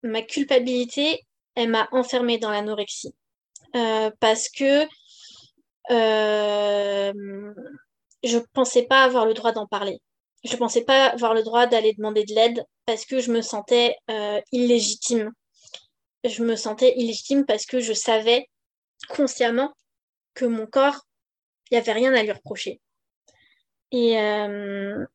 [0.03, 1.21] ma culpabilité
[1.55, 3.13] elle m'a enfermée dans l'anorexie
[4.19, 4.85] parce que
[5.89, 7.11] je
[8.53, 10.01] pensais pas avoir le droit d'en parler
[10.43, 13.95] je pensais pas avoir le droit d'aller demander de l'aide parce que je me sentais
[14.09, 15.31] euh, illégitime.
[16.23, 18.47] Je me sentais illégitime parce que je savais
[19.09, 19.73] consciemment
[20.33, 21.05] que mon corps,
[21.69, 22.79] il n'y avait rien à lui reprocher.
[23.91, 25.05] Et, euh,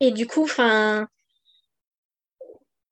[0.00, 1.08] et du coup, enfin,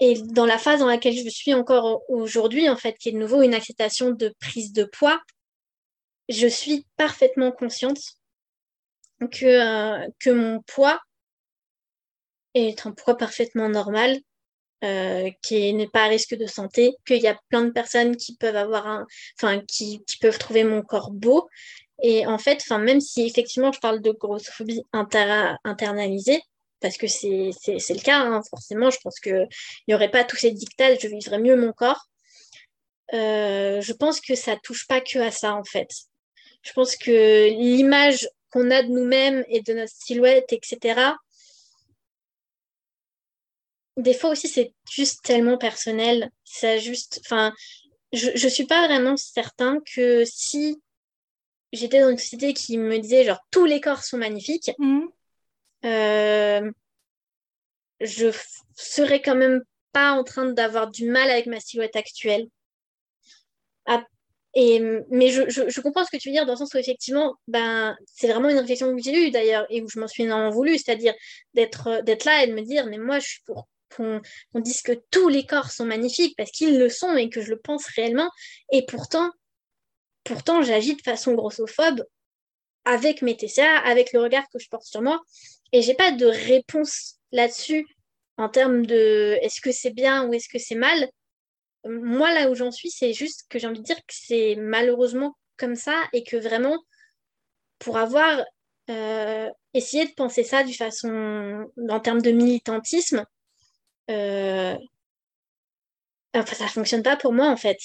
[0.05, 3.19] et dans la phase dans laquelle je suis encore aujourd'hui, en fait, qui est de
[3.19, 5.19] nouveau une acceptation de prise de poids,
[6.29, 7.99] je suis parfaitement consciente
[9.31, 11.01] que, euh, que mon poids
[12.53, 14.19] est un poids parfaitement normal,
[14.85, 18.37] euh, qui n'est pas à risque de santé, qu'il y a plein de personnes qui
[18.37, 19.07] peuvent avoir un,
[19.39, 21.49] enfin, qui, peuvent trouver mon corps beau.
[22.03, 26.43] Et en fait, enfin, même si effectivement je parle de grossophobie inter internalisée,
[26.85, 29.49] parce que c'est le cas, hein, forcément, je pense qu'il
[29.89, 32.11] n'y aurait pas tous ces dictats, je vivrais mieux mon corps.
[33.15, 35.89] Euh, je pense que ça touche pas que à ça, en fait.
[36.61, 41.13] Je pense que l'image qu'on a de nous-mêmes et de notre silhouette, etc.,
[43.97, 46.31] des fois aussi, c'est juste tellement personnel.
[46.45, 47.55] Ça juste, enfin,
[48.13, 50.83] je, je suis pas vraiment certain que si
[51.73, 55.09] j'étais dans une société qui me disait genre tous les corps sont magnifiques, mhm.
[55.85, 56.71] Euh,
[58.01, 58.29] je
[58.77, 59.63] serais quand même
[59.93, 62.47] pas en train d'avoir du mal avec ma silhouette actuelle.
[63.87, 64.05] Ah,
[64.55, 64.81] et,
[65.11, 68.29] mais je, comprends ce que tu veux dire dans le sens où effectivement, ben, c'est
[68.29, 71.15] vraiment une réflexion que j'ai eue d'ailleurs et où je m'en suis énormément voulu, c'est-à-dire
[71.55, 74.21] d'être, d'être là et de me dire, mais moi, je suis pour qu'on
[74.55, 77.59] dise que tous les corps sont magnifiques parce qu'ils le sont et que je le
[77.59, 78.31] pense réellement.
[78.73, 79.31] Et pourtant,
[80.25, 82.05] pourtant j'agis de façon grossophobe
[82.85, 85.21] avec mes TCA, avec le regard que je porte sur moi.
[85.75, 87.85] Et j'ai pas de réponse là-dessus
[88.37, 91.09] en termes de est-ce que c'est bien ou est-ce que c'est mal.
[91.85, 95.37] Moi, là où j'en suis, c'est juste que j'ai envie de dire que c'est malheureusement
[95.57, 96.79] comme ça et que vraiment,
[97.81, 98.45] pour avoir
[98.89, 103.25] euh, essayé de penser ça du façon, en termes de militantisme,
[104.13, 104.77] euh,
[106.35, 107.79] enfin, ça fonctionne pas pour moi en fait.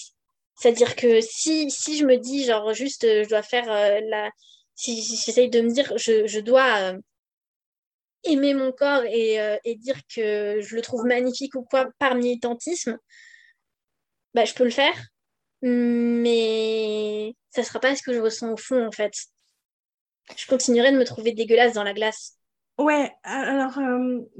[0.55, 4.29] C'est-à-dire que si, si je me dis, genre, juste, euh, je dois faire euh, la.
[4.75, 6.93] Si, j'essaye de me dire, je, je dois
[8.24, 12.97] aimer mon corps et, et, dire que je le trouve magnifique ou quoi par militantisme,
[14.34, 14.95] bah, je peux le faire,
[15.61, 19.13] mais ça sera pas ce que je ressens au fond en fait.
[20.38, 22.38] Je continuerai de me trouver dégueulasse dans la glace.
[22.78, 23.74] Ouais, alors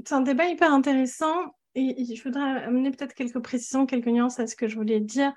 [0.06, 4.46] c'est un débat hyper intéressant et je voudrais amener peut-être quelques précisions, quelques nuances à
[4.46, 5.32] ce que je voulais dire,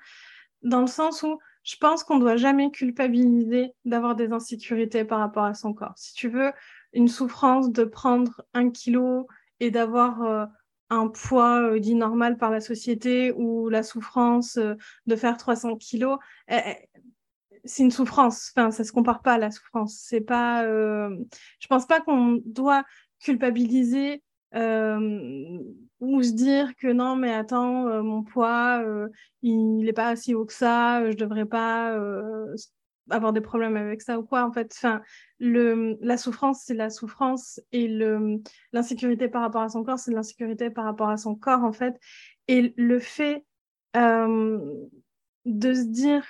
[0.62, 5.18] dans le sens où je pense qu'on ne doit jamais culpabiliser d'avoir des insécurités par
[5.18, 5.94] rapport à son corps.
[5.96, 6.52] Si tu veux
[6.94, 9.26] une souffrance de prendre un kilo
[9.60, 10.46] et d'avoir euh,
[10.90, 14.74] un poids euh, dit normal par la société ou la souffrance euh,
[15.06, 16.18] de faire 300 kilos,
[16.48, 17.00] eh, eh,
[17.64, 18.52] c'est une souffrance.
[18.56, 19.96] Enfin, ça se compare pas à la souffrance.
[19.98, 20.64] C'est pas.
[20.66, 22.84] Je pense pas qu'on doit
[23.20, 24.22] culpabiliser
[24.52, 28.84] ou se dire que non, mais attends, mon poids,
[29.40, 31.98] il n'est pas assez haut que ça, je devrais pas
[33.10, 34.44] avoir des problèmes avec ça ou quoi.
[34.44, 35.02] En fait, enfin,
[35.38, 38.40] le, la souffrance, c'est la souffrance et le,
[38.72, 41.94] l'insécurité par rapport à son corps, c'est l'insécurité par rapport à son corps, en fait.
[42.48, 43.44] Et le fait
[43.94, 46.26] de se dire,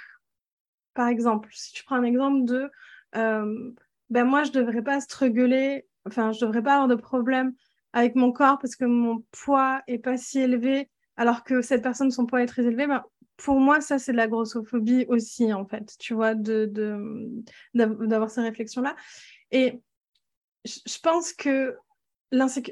[0.94, 2.70] par exemple, si tu prends un exemple de,
[3.14, 7.54] ben moi, je devrais pas struggler, enfin, je devrais pas avoir de problème
[7.92, 12.10] avec mon corps parce que mon poids est pas si élevé, alors que cette personne,
[12.10, 13.04] son poids est très élevé, ben,
[13.36, 16.70] pour moi, ça, c'est de la grossophobie aussi, en fait, tu vois, de,
[17.74, 18.94] d'avoir ces réflexions-là.
[19.50, 19.80] Et
[20.64, 21.76] je pense que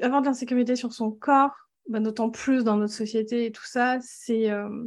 [0.01, 1.55] avoir de l'insécurité sur son corps,
[1.87, 4.85] ben, d'autant plus dans notre société et tout ça, c'est euh,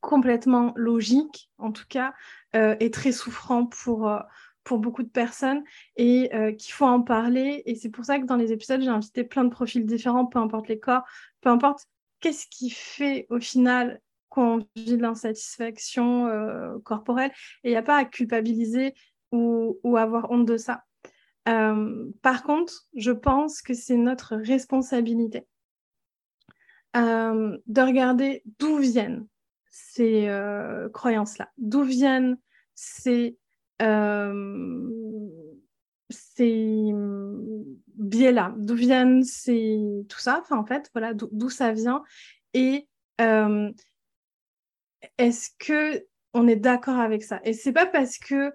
[0.00, 2.12] complètement logique, en tout cas,
[2.54, 4.20] euh, et très souffrant pour, euh,
[4.62, 5.64] pour beaucoup de personnes
[5.96, 7.62] et qu'il faut en parler.
[7.66, 10.38] Et c'est pour ça que dans les épisodes, j'ai invité plein de profils différents, peu
[10.38, 11.02] importe les corps,
[11.40, 11.88] peu importe
[12.20, 14.00] qu'est-ce qui fait au final
[14.32, 17.30] qu'on vit de l'insatisfaction euh, corporelle.
[17.62, 18.94] Et il n'y a pas à culpabiliser
[19.30, 20.84] ou, avoir honte de ça.
[21.48, 25.46] Euh, par contre, je pense que c'est notre responsabilité
[26.94, 29.26] de regarder d'où viennent
[29.70, 30.28] ces
[30.92, 32.36] croyances-là, d'où viennent
[32.74, 33.38] ces
[33.80, 34.88] euh,
[36.10, 36.92] ces
[37.96, 39.78] biais-là, d'où viennent ces...
[40.08, 42.02] tout ça, enfin, en fait, voilà, d'où ça vient?
[42.54, 42.88] Et
[43.20, 43.70] euh,
[45.18, 47.40] est-ce que on est d'accord avec ça?
[47.44, 48.52] Et c'est pas parce que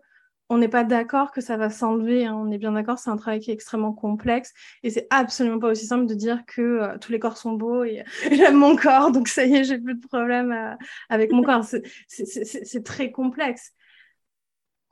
[0.49, 2.25] on n'est pas d'accord que ça va s'enlever.
[2.25, 2.35] Hein.
[2.35, 5.69] On est bien d'accord, c'est un travail qui est extrêmement complexe et c'est absolument pas
[5.69, 9.11] aussi simple de dire que euh, tous les corps sont beaux et, j'aime mon corps,
[9.11, 10.77] donc ça y est, j'ai plus de problème
[11.09, 11.65] avec mon corps.
[12.07, 13.73] C'est très complexe.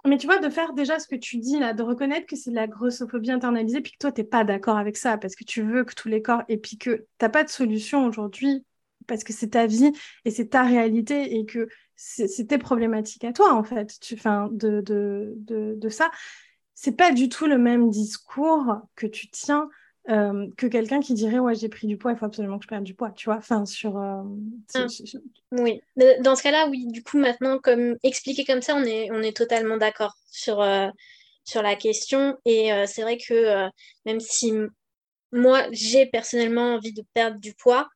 [0.05, 2.51] Mais tu vois, de faire déjà ce que tu dis là, de reconnaître que c'est
[2.51, 5.43] de la grossophobie internalisée, puis que toi, tu n'es pas d'accord avec ça, parce que
[5.43, 8.63] tu veux que tous les corps, et puis que tu n'as pas de solution aujourd'hui,
[9.07, 9.91] parce que c'est ta vie
[10.25, 14.81] et c'est ta réalité, et que c'était problématique à toi, en fait, tu, fin, de,
[14.81, 16.11] de, de, de ça.
[16.73, 19.69] C'est pas du tout le même discours que tu tiens
[20.09, 22.67] euh, que quelqu'un qui dirait ouais j'ai pris du poids il faut absolument que je
[22.67, 24.21] perde du poids tu vois enfin sur euh,
[24.75, 24.85] ah,
[25.53, 25.81] oui
[26.19, 29.35] dans ce cas-là oui du coup maintenant comme expliqué comme ça on est on est
[29.35, 30.89] totalement d'accord sur euh,
[31.43, 33.67] sur la question et c'est vrai que
[34.05, 34.53] même si
[35.31, 37.87] moi j'ai personnellement envie de perdre du poids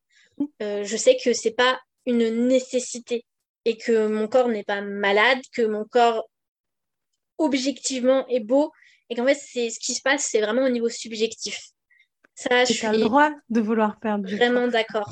[0.60, 3.26] je sais que c'est pas une nécessité
[3.66, 6.30] et que mon corps n'est pas malade que mon corps
[7.38, 8.72] objectivement est beau
[9.10, 11.60] et qu'en fait c'est ce qui se passe c'est vraiment au niveau subjectif
[12.40, 15.12] ça, je suis le droit de vouloir perdre Vraiment d'accord.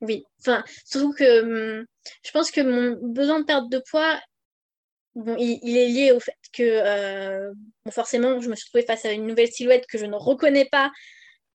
[0.00, 1.42] Oui, enfin, surtout que
[1.78, 1.84] hum,
[2.24, 4.18] je pense que mon besoin de perdre de poids,
[5.14, 7.52] bon, il, est lié au fait que euh,
[7.90, 10.90] forcément, je me suis retrouvée face à une nouvelle silhouette que je ne reconnais pas,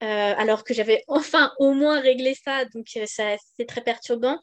[0.03, 4.39] euh, alors que j'avais enfin au moins réglé ça, donc euh, ça c'est très perturbant.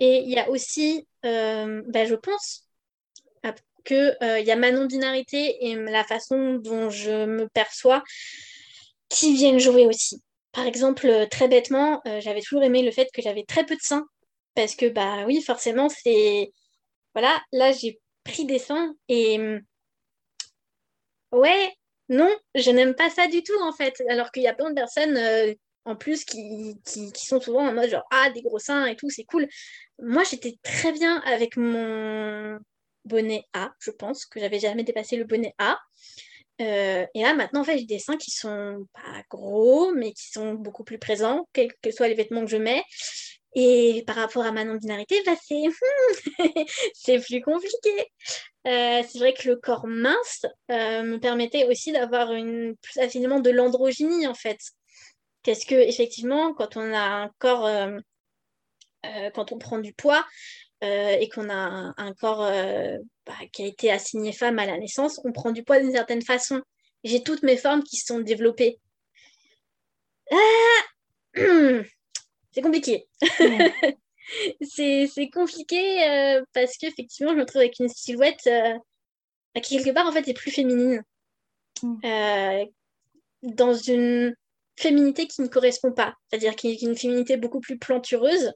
[0.00, 2.68] Et il y a aussi, ben, je pense,
[3.84, 8.02] qu'il il y a ma non-binarité et la façon dont je me perçois
[9.08, 10.22] qui viennent jouer aussi.
[10.52, 13.76] Par exemple, euh, très bêtement, euh, j'avais toujours aimé le fait que j'avais très peu
[13.76, 14.06] de seins.
[14.54, 16.52] Parce que, bah oui, forcément, c'est.
[17.14, 19.38] Voilà, là, j'ai pris des seins et.
[21.32, 21.74] Ouais,
[22.12, 24.02] non, je n'aime pas ça du tout, en fait.
[24.08, 25.54] Alors qu'il y a plein de personnes, euh,
[25.86, 26.76] en plus, qui,
[27.16, 29.48] sont souvent en mode genre, ah, des gros seins et tout, c'est cool.
[29.98, 32.58] Moi, j'étais très bien avec mon
[33.06, 35.78] bonnet A, je pense, que j'avais jamais dépassé le bonnet A.
[36.60, 40.30] Euh, et là, maintenant, en fait, j'ai des seins qui sont pas gros, mais qui
[40.30, 42.84] sont beaucoup plus présents, quels que soient les vêtements que je mets.
[43.54, 45.36] Et par rapport à ma non-binarité, bah,
[46.94, 48.12] c'est plus compliqué.
[48.66, 53.50] Euh, c'est vrai que le corps mince euh, me permettait aussi d'avoir plus affinement de
[53.50, 54.58] l'androgynie, en fait.
[55.42, 57.68] Qu'est-ce que, effectivement, quand on a un corps,
[59.34, 60.24] quand on prend du poids,
[60.82, 64.78] euh, et qu'on a un, corps euh, bah, qui a été assigné femme à la
[64.78, 66.60] naissance, on prend du poids d'une certaine façon.
[67.04, 68.80] J'ai toutes mes formes qui sont développées.
[70.32, 71.34] Ah
[72.52, 73.06] c'est compliqué.
[74.62, 78.48] c'est compliqué euh, parce qu'effectivement, je me trouve avec une silhouette
[79.54, 81.02] bah, qui, quelque part, en fait, est plus féminine.
[81.82, 82.66] Mm.
[83.42, 84.36] dans une
[84.78, 86.14] féminité qui ne correspond pas.
[86.28, 88.52] C'est-à-dire qu'il y a une féminité beaucoup plus plantureuse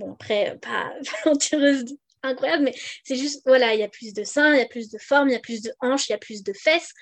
[0.00, 1.84] Bon, après, pas aventureuse
[2.22, 2.74] incroyable, mais
[3.04, 5.28] c'est juste, voilà, il y a plus de seins, il y a plus de formes,
[5.28, 6.92] il y a plus de hanches, il y a plus de fesses.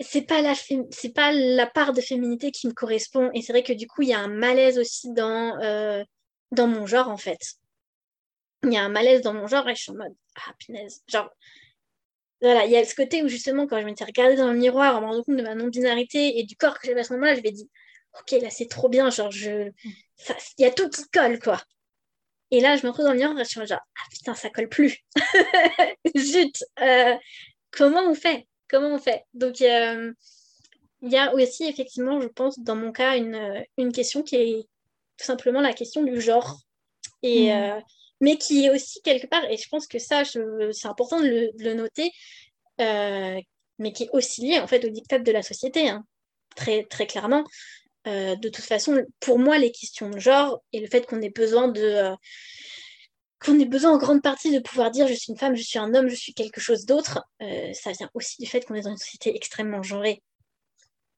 [0.00, 3.30] C'est pas la c'est pas la part de féminité qui me correspond.
[3.34, 6.04] Et c'est vrai que du coup il y a un malaise aussi dans euh,
[6.52, 7.40] dans mon genre en fait.
[8.64, 11.02] Il y a un malaise dans mon genre et je suis en mode ah punaise.
[11.08, 11.30] Genre
[12.42, 14.96] voilà il y a ce côté où justement quand je m'étais regardée dans le miroir
[14.96, 17.34] en me rendant compte de ma non-binarité et du corps que j'avais à ce moment-là
[17.34, 17.70] je vais dit
[18.20, 19.08] ok là c'est trop bien.
[19.10, 19.70] Genre je
[20.58, 21.58] il y a tout qui colle quoi.
[22.50, 24.50] Et là, je me retrouve dans le miroir et je suis genre, ah putain, ça
[24.50, 24.98] colle plus.
[26.16, 27.16] Zut, euh,
[27.72, 28.46] comment on fait?
[28.68, 29.24] Comment on fait?
[29.34, 30.12] Donc, euh,
[31.02, 34.62] il y a aussi, effectivement, je pense, dans mon cas, une, une question qui est
[35.18, 36.58] tout simplement la question du genre.
[37.22, 37.50] Et, mm.
[37.50, 37.80] euh,
[38.20, 41.52] mais qui est aussi quelque part, et je pense que ça, c'est important de le,
[41.58, 42.10] de le noter,
[42.78, 46.04] mais qui est aussi lié en fait au dictat de la société, hein,
[46.54, 47.44] très, très clairement.
[48.06, 51.30] Euh, de toute façon, pour moi, les questions de genre et le fait qu'on ait
[51.30, 52.14] besoin de.
[53.42, 55.62] Euh, qu'on ait besoin en grande partie de pouvoir dire je suis une femme, je
[55.62, 58.74] suis un homme, je suis quelque chose d'autre, euh, ça vient aussi du fait qu'on
[58.74, 60.22] est dans une société extrêmement genrée.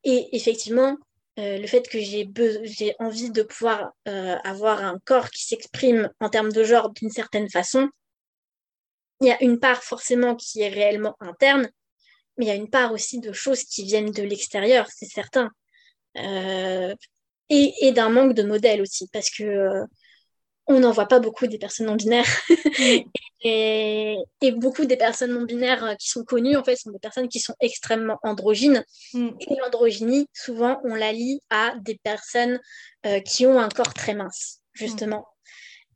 [0.05, 0.97] Et effectivement,
[1.37, 2.29] le fait que j'ai,
[2.65, 7.49] j'ai envie de pouvoir avoir un corps qui s'exprime en termes de genre d'une certaine
[7.49, 7.89] façon,
[9.21, 11.69] il y a une part forcément qui est réellement interne,
[12.37, 15.51] mais il y a une part aussi de choses qui viennent de l'extérieur, c'est certain.
[16.17, 16.95] Euh,
[17.51, 19.85] et, d'un manque de modèles aussi, parce que euh,
[20.69, 22.27] on n'en voit pas beaucoup des personnes non binaires.
[23.45, 23.49] Mm.
[24.43, 27.29] et, beaucoup des personnes non binaires euh, qui sont connues, en fait, sont des personnes
[27.29, 28.85] qui sont extrêmement androgynes.
[29.15, 29.29] Mm.
[29.39, 32.59] Et l'androgynie, souvent, on la lie à des personnes
[33.25, 35.25] qui ont un corps très mince, justement.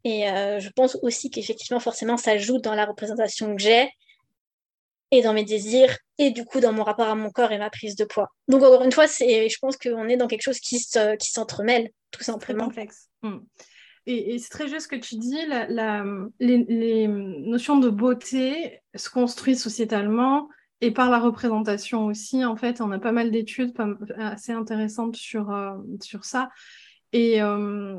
[0.04, 0.08] Mm.
[0.08, 0.20] Et
[0.60, 3.88] je pense aussi qu'effectivement, forcément, ça joue dans la représentation que j'ai
[5.10, 7.70] et dans mes désirs et du coup dans mon rapport à mon corps et ma
[7.70, 8.28] prise de poids.
[8.48, 11.90] Donc encore une fois, je pense qu'on est dans quelque chose qui, se, qui s'entremêle
[12.10, 12.64] tout simplement.
[12.64, 13.08] complexe.
[14.06, 15.38] Et, c'est très juste ce que tu dis,
[16.40, 20.48] les, notions de beauté se construisent sociétalement
[20.80, 22.44] et par la représentation aussi.
[22.44, 23.72] En fait, on a pas mal d'études
[24.16, 26.50] assez intéressantes sur, euh, sur ça.
[27.12, 27.96] Et, euh,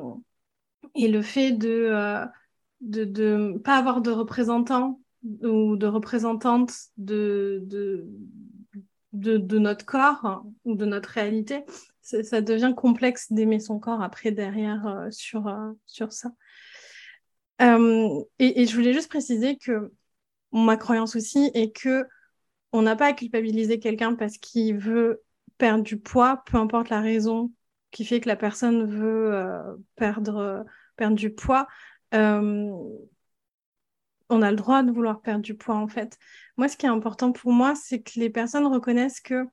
[0.96, 2.26] et le fait de ne euh,
[2.82, 5.00] de, de pas avoir de représentants
[5.42, 8.06] ou de représentantes de, de,
[9.14, 11.64] de, notre corps ou de notre réalité,
[12.04, 16.32] ça devient complexe d'aimer son corps après derrière euh, sur, euh, sur ça.
[17.62, 19.92] Euh, et, je voulais juste préciser que
[20.52, 22.06] ma croyance aussi est que
[22.74, 25.24] on n'a pas à culpabiliser quelqu'un parce qu'il veut
[25.58, 27.52] perdre du poids, peu importe la raison
[27.92, 30.66] qui fait que la personne veut perdre,
[30.98, 31.68] perdre du poids
[34.30, 36.18] on a le droit de vouloir perdre du poids en fait.
[36.58, 39.46] Moi, ce qui est important pour moi, c'est que les personnes reconnaissent que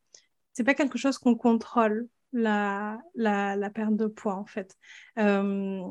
[0.52, 4.76] c'est pas quelque chose qu'on contrôle la, la, perte de poids en fait.
[5.18, 5.82] Euh,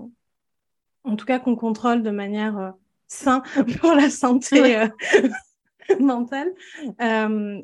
[1.04, 2.72] en tout cas, qu'on contrôle de manière euh,
[3.08, 3.42] saine
[3.80, 4.88] pour la santé euh,
[6.00, 6.54] mentale.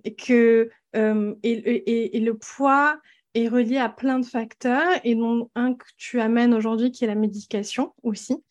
[0.03, 2.99] et que et, et, le poids
[3.35, 7.07] est relié à plein de facteurs et dont un que tu amènes aujourd'hui qui est
[7.07, 8.41] la médication aussi.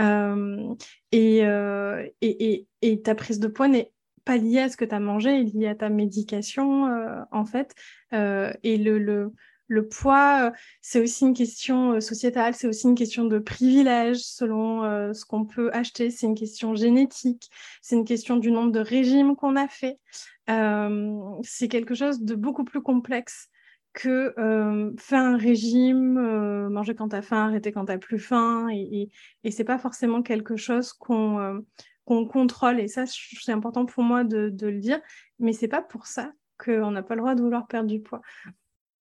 [0.00, 0.74] Euh,
[1.14, 3.90] euh, et, et, ta prise de poids n'est
[4.24, 7.44] pas liée à ce que tu as mangé, est liée à ta médication euh, en
[7.44, 7.74] fait.
[8.12, 9.32] et le, le,
[9.68, 10.52] le poids,
[10.82, 14.82] c'est aussi une question sociétale, c'est aussi une question de privilège selon
[15.14, 17.50] ce qu'on peut acheter, c'est une question génétique,
[17.80, 19.98] c'est une question du nombre de régimes qu'on a fait.
[20.46, 23.48] c'est quelque chose de beaucoup plus complexe
[23.94, 28.18] que euh, faire un régime, euh, manger quand tu as faim, arrêter quand tu plus
[28.18, 29.08] faim, et,
[29.44, 31.60] et, c'est pas forcément quelque chose qu'on euh,
[32.04, 35.00] qu'on contrôle, et ça c'est important pour moi de, de, le dire,
[35.38, 38.20] mais c'est pas pour ça qu'on n'a pas le droit de vouloir perdre du poids.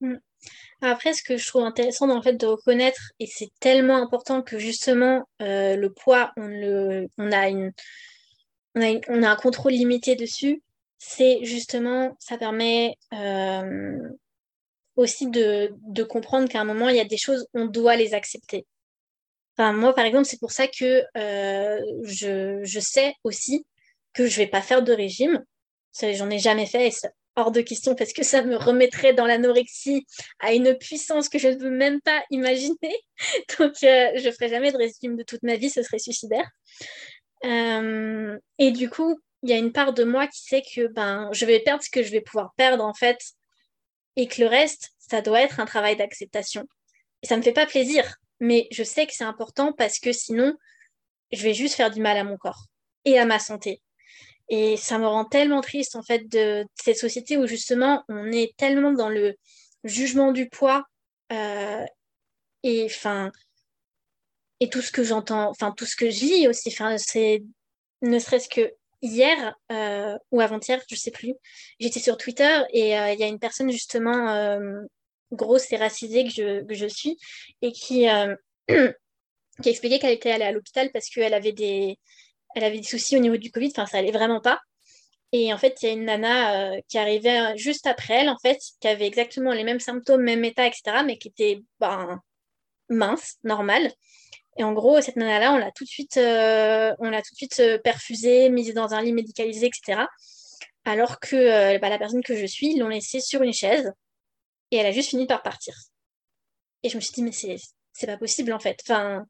[0.03, 0.17] Mm.
[0.81, 5.23] Après, ce que je trouve intéressant fait de reconnaître, et c'est tellement important que justement
[5.39, 7.71] le poids, on, a une,
[8.75, 10.61] on, a on a un contrôle limité dessus,
[10.97, 12.97] c'est justement, ça permet
[14.95, 18.65] aussi de, comprendre qu'à un moment, il y a des choses, on doit les accepter.
[19.57, 23.65] Moi, par exemple, c'est pour ça que euh, je, je, sais aussi
[24.13, 25.43] que je vais pas faire de régime.
[26.01, 29.25] J'en ai jamais fait et c'est hors de question parce que ça me remettrait dans
[29.25, 30.05] l'anorexie
[30.39, 32.95] à une puissance que je ne peux même pas imaginer.
[33.59, 36.49] Donc, euh, je ferai jamais de régime de toute ma vie, ce serait suicidaire.
[37.45, 41.29] Euh, et du coup, il y a une part de moi qui sait que ben,
[41.33, 43.19] je vais perdre ce que je vais pouvoir perdre en fait
[44.15, 46.65] et que le reste, ça doit être un travail d'acceptation.
[47.21, 50.55] Et ça me fait pas plaisir, mais je sais que c'est important parce que sinon,
[51.31, 52.65] je vais juste faire du mal à mon corps
[53.05, 53.81] et à ma santé.
[54.49, 58.55] Et ça me rend tellement triste en fait de, cette société où justement on est
[58.57, 59.35] tellement dans le
[59.83, 60.83] jugement du poids
[61.31, 61.85] euh,
[62.63, 63.31] et enfin
[64.59, 67.43] et tout ce que j'entends, enfin tout ce que je lis aussi, enfin c'est
[68.01, 71.33] ne serait-ce que hier euh, ou avant-hier, je sais plus,
[71.79, 74.57] j'étais sur Twitter et euh, il y a une personne justement
[75.31, 77.17] grosse et racisée que je, que je suis
[77.61, 78.05] et qui,
[79.61, 81.97] qui expliquait qu'elle était allée à l'hôpital parce qu'elle avait des
[82.55, 84.59] elle avait des soucis au niveau du Covid, enfin ça allait vraiment pas.
[85.31, 88.59] Et en fait, il y a une nana qui arrivait juste après elle, en fait,
[88.79, 92.21] qui avait exactement les mêmes symptômes, même état, etc., mais qui était ben,
[92.89, 93.91] mince, normale.
[94.57, 97.37] Et en gros, cette nana-là, on l'a tout de suite, euh, on l'a tout de
[97.37, 100.05] suite euh, perfusée, mise dans un lit médicalisé, etc.
[100.85, 103.91] Alors que euh, bah, la personne que je suis, l'ont laissée sur une chaise
[104.71, 105.75] et elle a juste fini par partir.
[106.83, 107.55] Et je me suis dit, mais c'est,
[107.93, 108.79] c'est pas possible en fait.
[108.83, 109.25] Enfin,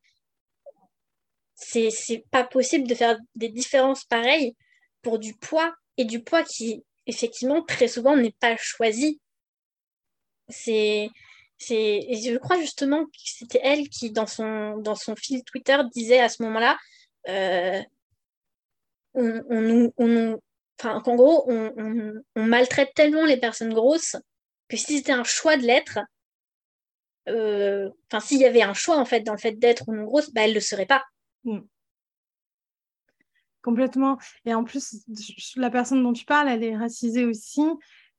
[1.65, 4.55] c'est, pas possible de faire des différences pareilles
[5.01, 9.19] pour du poids et du poids qui, effectivement, très souvent n'est pas choisi.
[10.49, 11.09] C'est,
[11.69, 16.19] et je crois justement que c'était elle qui, dans son, dans son fil Twitter, disait
[16.19, 16.77] à ce moment-là
[17.29, 17.81] euh,
[19.13, 20.39] on, on,
[20.79, 24.15] enfin, qu'en gros, on, maltraite tellement les personnes grosses
[24.69, 25.99] que si c'était un choix de l'être,
[27.29, 30.03] euh, enfin, s'il y avait un choix en fait dans le fait d'être ou non
[30.03, 31.03] grosse, bah, elle ne le serait pas.
[31.45, 31.59] Mm.
[33.63, 34.17] Complètement.
[34.45, 35.05] Et en plus,
[35.55, 37.61] la personne dont tu parles, elle est racisée aussi.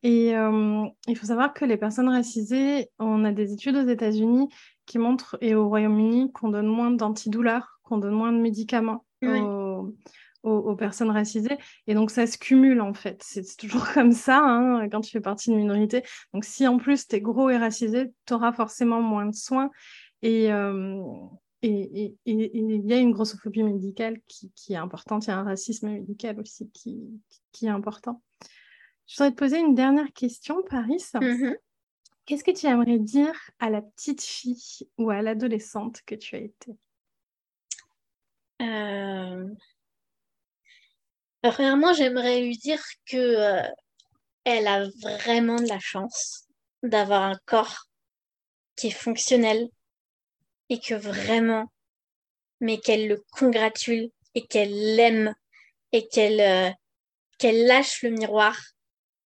[0.03, 4.49] Et euh, il faut savoir que les personnes racisées, on a des études aux États-Unis
[4.87, 9.05] qui montrent, et au Royaume-Uni, qu'on donne moins d'antidouleurs, qu'on donne moins de médicaments
[10.43, 11.57] aux, personnes racisées.
[11.87, 13.23] Et donc, ça se cumule, en fait.
[13.23, 16.03] C'est toujours comme ça hein, quand tu fais partie d'une minorité.
[16.33, 19.71] Donc, si en plus, tu es gros et racisé, tu auras forcément moins de soins.
[20.23, 21.03] Et, euh,
[21.65, 25.27] et, il y a une grossophobie médicale qui, est importante.
[25.27, 27.01] Il y a un racisme médical aussi qui,
[27.53, 28.23] qui est important.
[29.07, 31.03] Je voudrais te poser une dernière question, Paris.
[31.15, 31.57] Mm-hmm.
[32.27, 36.41] Qu'est-ce que tu aimerais dire à la petite fille ou à l'adolescente que tu as
[36.41, 36.73] été?
[38.63, 39.49] Euh...
[41.43, 43.63] Premièrement, j'aimerais lui dire que euh,
[44.45, 46.47] elle a vraiment de la chance
[46.83, 47.87] d'avoir un corps
[48.77, 49.69] qui est fonctionnel
[50.69, 51.67] et que vraiment,
[52.61, 55.35] mais qu'elle le congratule et qu'elle l'aime
[55.93, 56.71] et qu'elle euh,
[57.39, 58.57] qu'elle lâche le miroir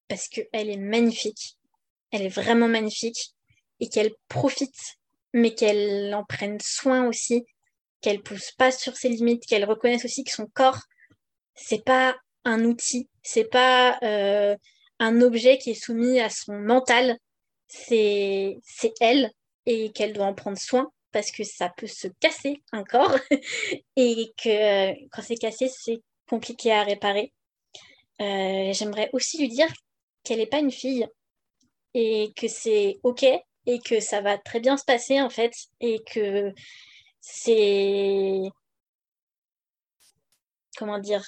[0.08, 1.56] parce qu'elle est magnifique.
[2.10, 3.34] Elle est vraiment magnifique
[3.80, 4.96] et qu'elle profite,
[5.34, 7.44] mais qu'elle en prenne soin aussi,
[8.00, 10.80] qu'elle pousse pas sur ses limites, qu'elle reconnaisse aussi que son corps,
[11.54, 14.56] c'est pas un outil, c'est pas euh,
[14.98, 17.18] un objet qui est soumis à son mental,
[17.68, 18.58] c'est
[19.00, 19.30] elle
[19.66, 23.18] et qu'elle doit en prendre soin parce que ça peut se casser un corps
[23.96, 27.32] et que quand c'est cassé, c'est compliqué à réparer.
[28.20, 29.66] Euh, j'aimerais aussi lui dire
[30.22, 31.08] qu'elle n'est pas une fille
[31.92, 35.98] et que c'est OK et que ça va très bien se passer en fait et
[36.06, 36.52] que
[37.20, 38.42] c'est
[40.76, 41.24] comment dire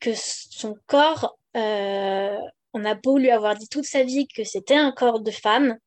[0.00, 2.36] que son corps euh,
[2.72, 5.78] on a beau lui avoir dit toute sa vie que c'était un corps de femme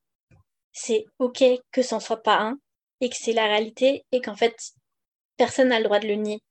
[0.77, 2.59] c'est ok que ce n'en soit pas un
[3.01, 4.55] et que c'est la réalité et qu'en fait
[5.35, 6.41] personne n'a le droit de le nier.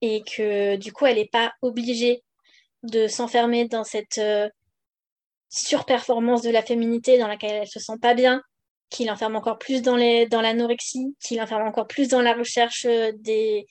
[0.00, 2.24] Et que du coup elle n'est pas obligée
[2.82, 4.48] de s'enfermer dans cette euh,
[5.48, 8.42] surperformance de la féminité dans laquelle elle se sent pas bien,
[8.90, 13.66] qui l'enferme encore plus dans, l'anorexie, qui l'enferme encore plus dans la recherche euh, des,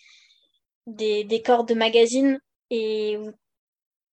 [0.88, 2.39] des, corps de magazine
[2.70, 3.18] et,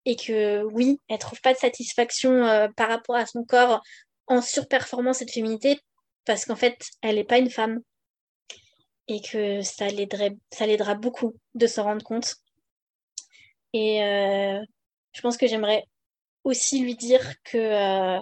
[0.05, 3.81] et que oui, elle trouve pas de satisfaction euh, par rapport à son corps
[4.29, 5.81] en surperformant cette féminité
[6.25, 7.81] parce qu'en fait, elle n'est pas une femme
[9.09, 12.37] et que ça l'aidera beaucoup de s'en rendre compte.
[13.73, 14.01] Et
[15.13, 15.85] je pense que j'aimerais
[16.45, 18.21] aussi lui dire que euh,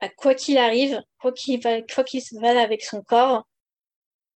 [0.00, 3.46] bah, quoi qu'il arrive, quoi qu'il se va avec son corps,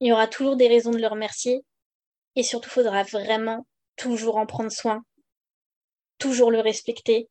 [0.00, 1.64] il y aura toujours des raisons de le remercier.
[2.36, 3.66] Et surtout, faudra vraiment
[3.96, 5.02] toujours en prendre soin,
[6.18, 7.28] toujours le respecter,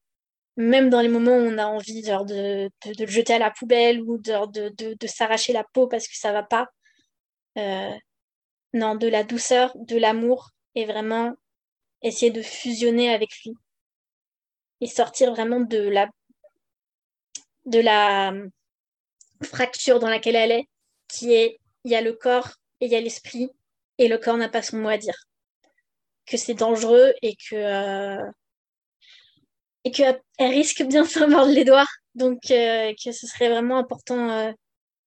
[0.58, 4.18] même dans les moments où on a envie de, le jeter à la poubelle ou
[4.18, 6.68] de, s'arracher la peau parce que ça va pas.
[7.58, 7.94] Euh,
[8.74, 11.34] non, de la douceur, de l'amour et vraiment
[12.02, 13.54] essayer de fusionner avec lui
[14.82, 16.08] et sortir vraiment de la,
[17.66, 18.34] de la
[19.44, 20.68] fracture dans laquelle elle est,
[21.08, 22.50] qui est il y a le corps
[22.82, 23.50] et il y a l'esprit,
[23.98, 25.16] et le corps n'a pas son mot à dire.
[26.26, 28.32] Que c'est dangereux et que euh,
[29.88, 31.88] et qu'elle risque bien de se mordre les doigts.
[32.14, 34.52] Donc euh, que ce serait vraiment important euh,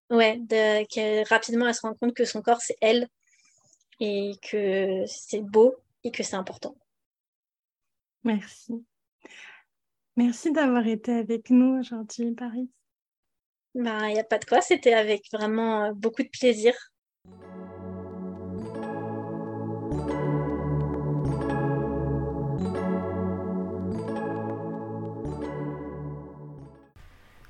[0.09, 3.07] ouais, de, que rapidement elle se rende compte que son corps c'est elle
[4.01, 6.77] et que c'est beau et que c'est important.
[8.25, 8.83] Merci.
[10.17, 12.71] Merci d'avoir été avec nous aujourd'hui, Paris.
[13.75, 16.75] Ben, il n'y a pas de quoi, c'était avec vraiment beaucoup de plaisir.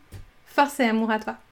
[0.47, 1.35] Force et amour à toi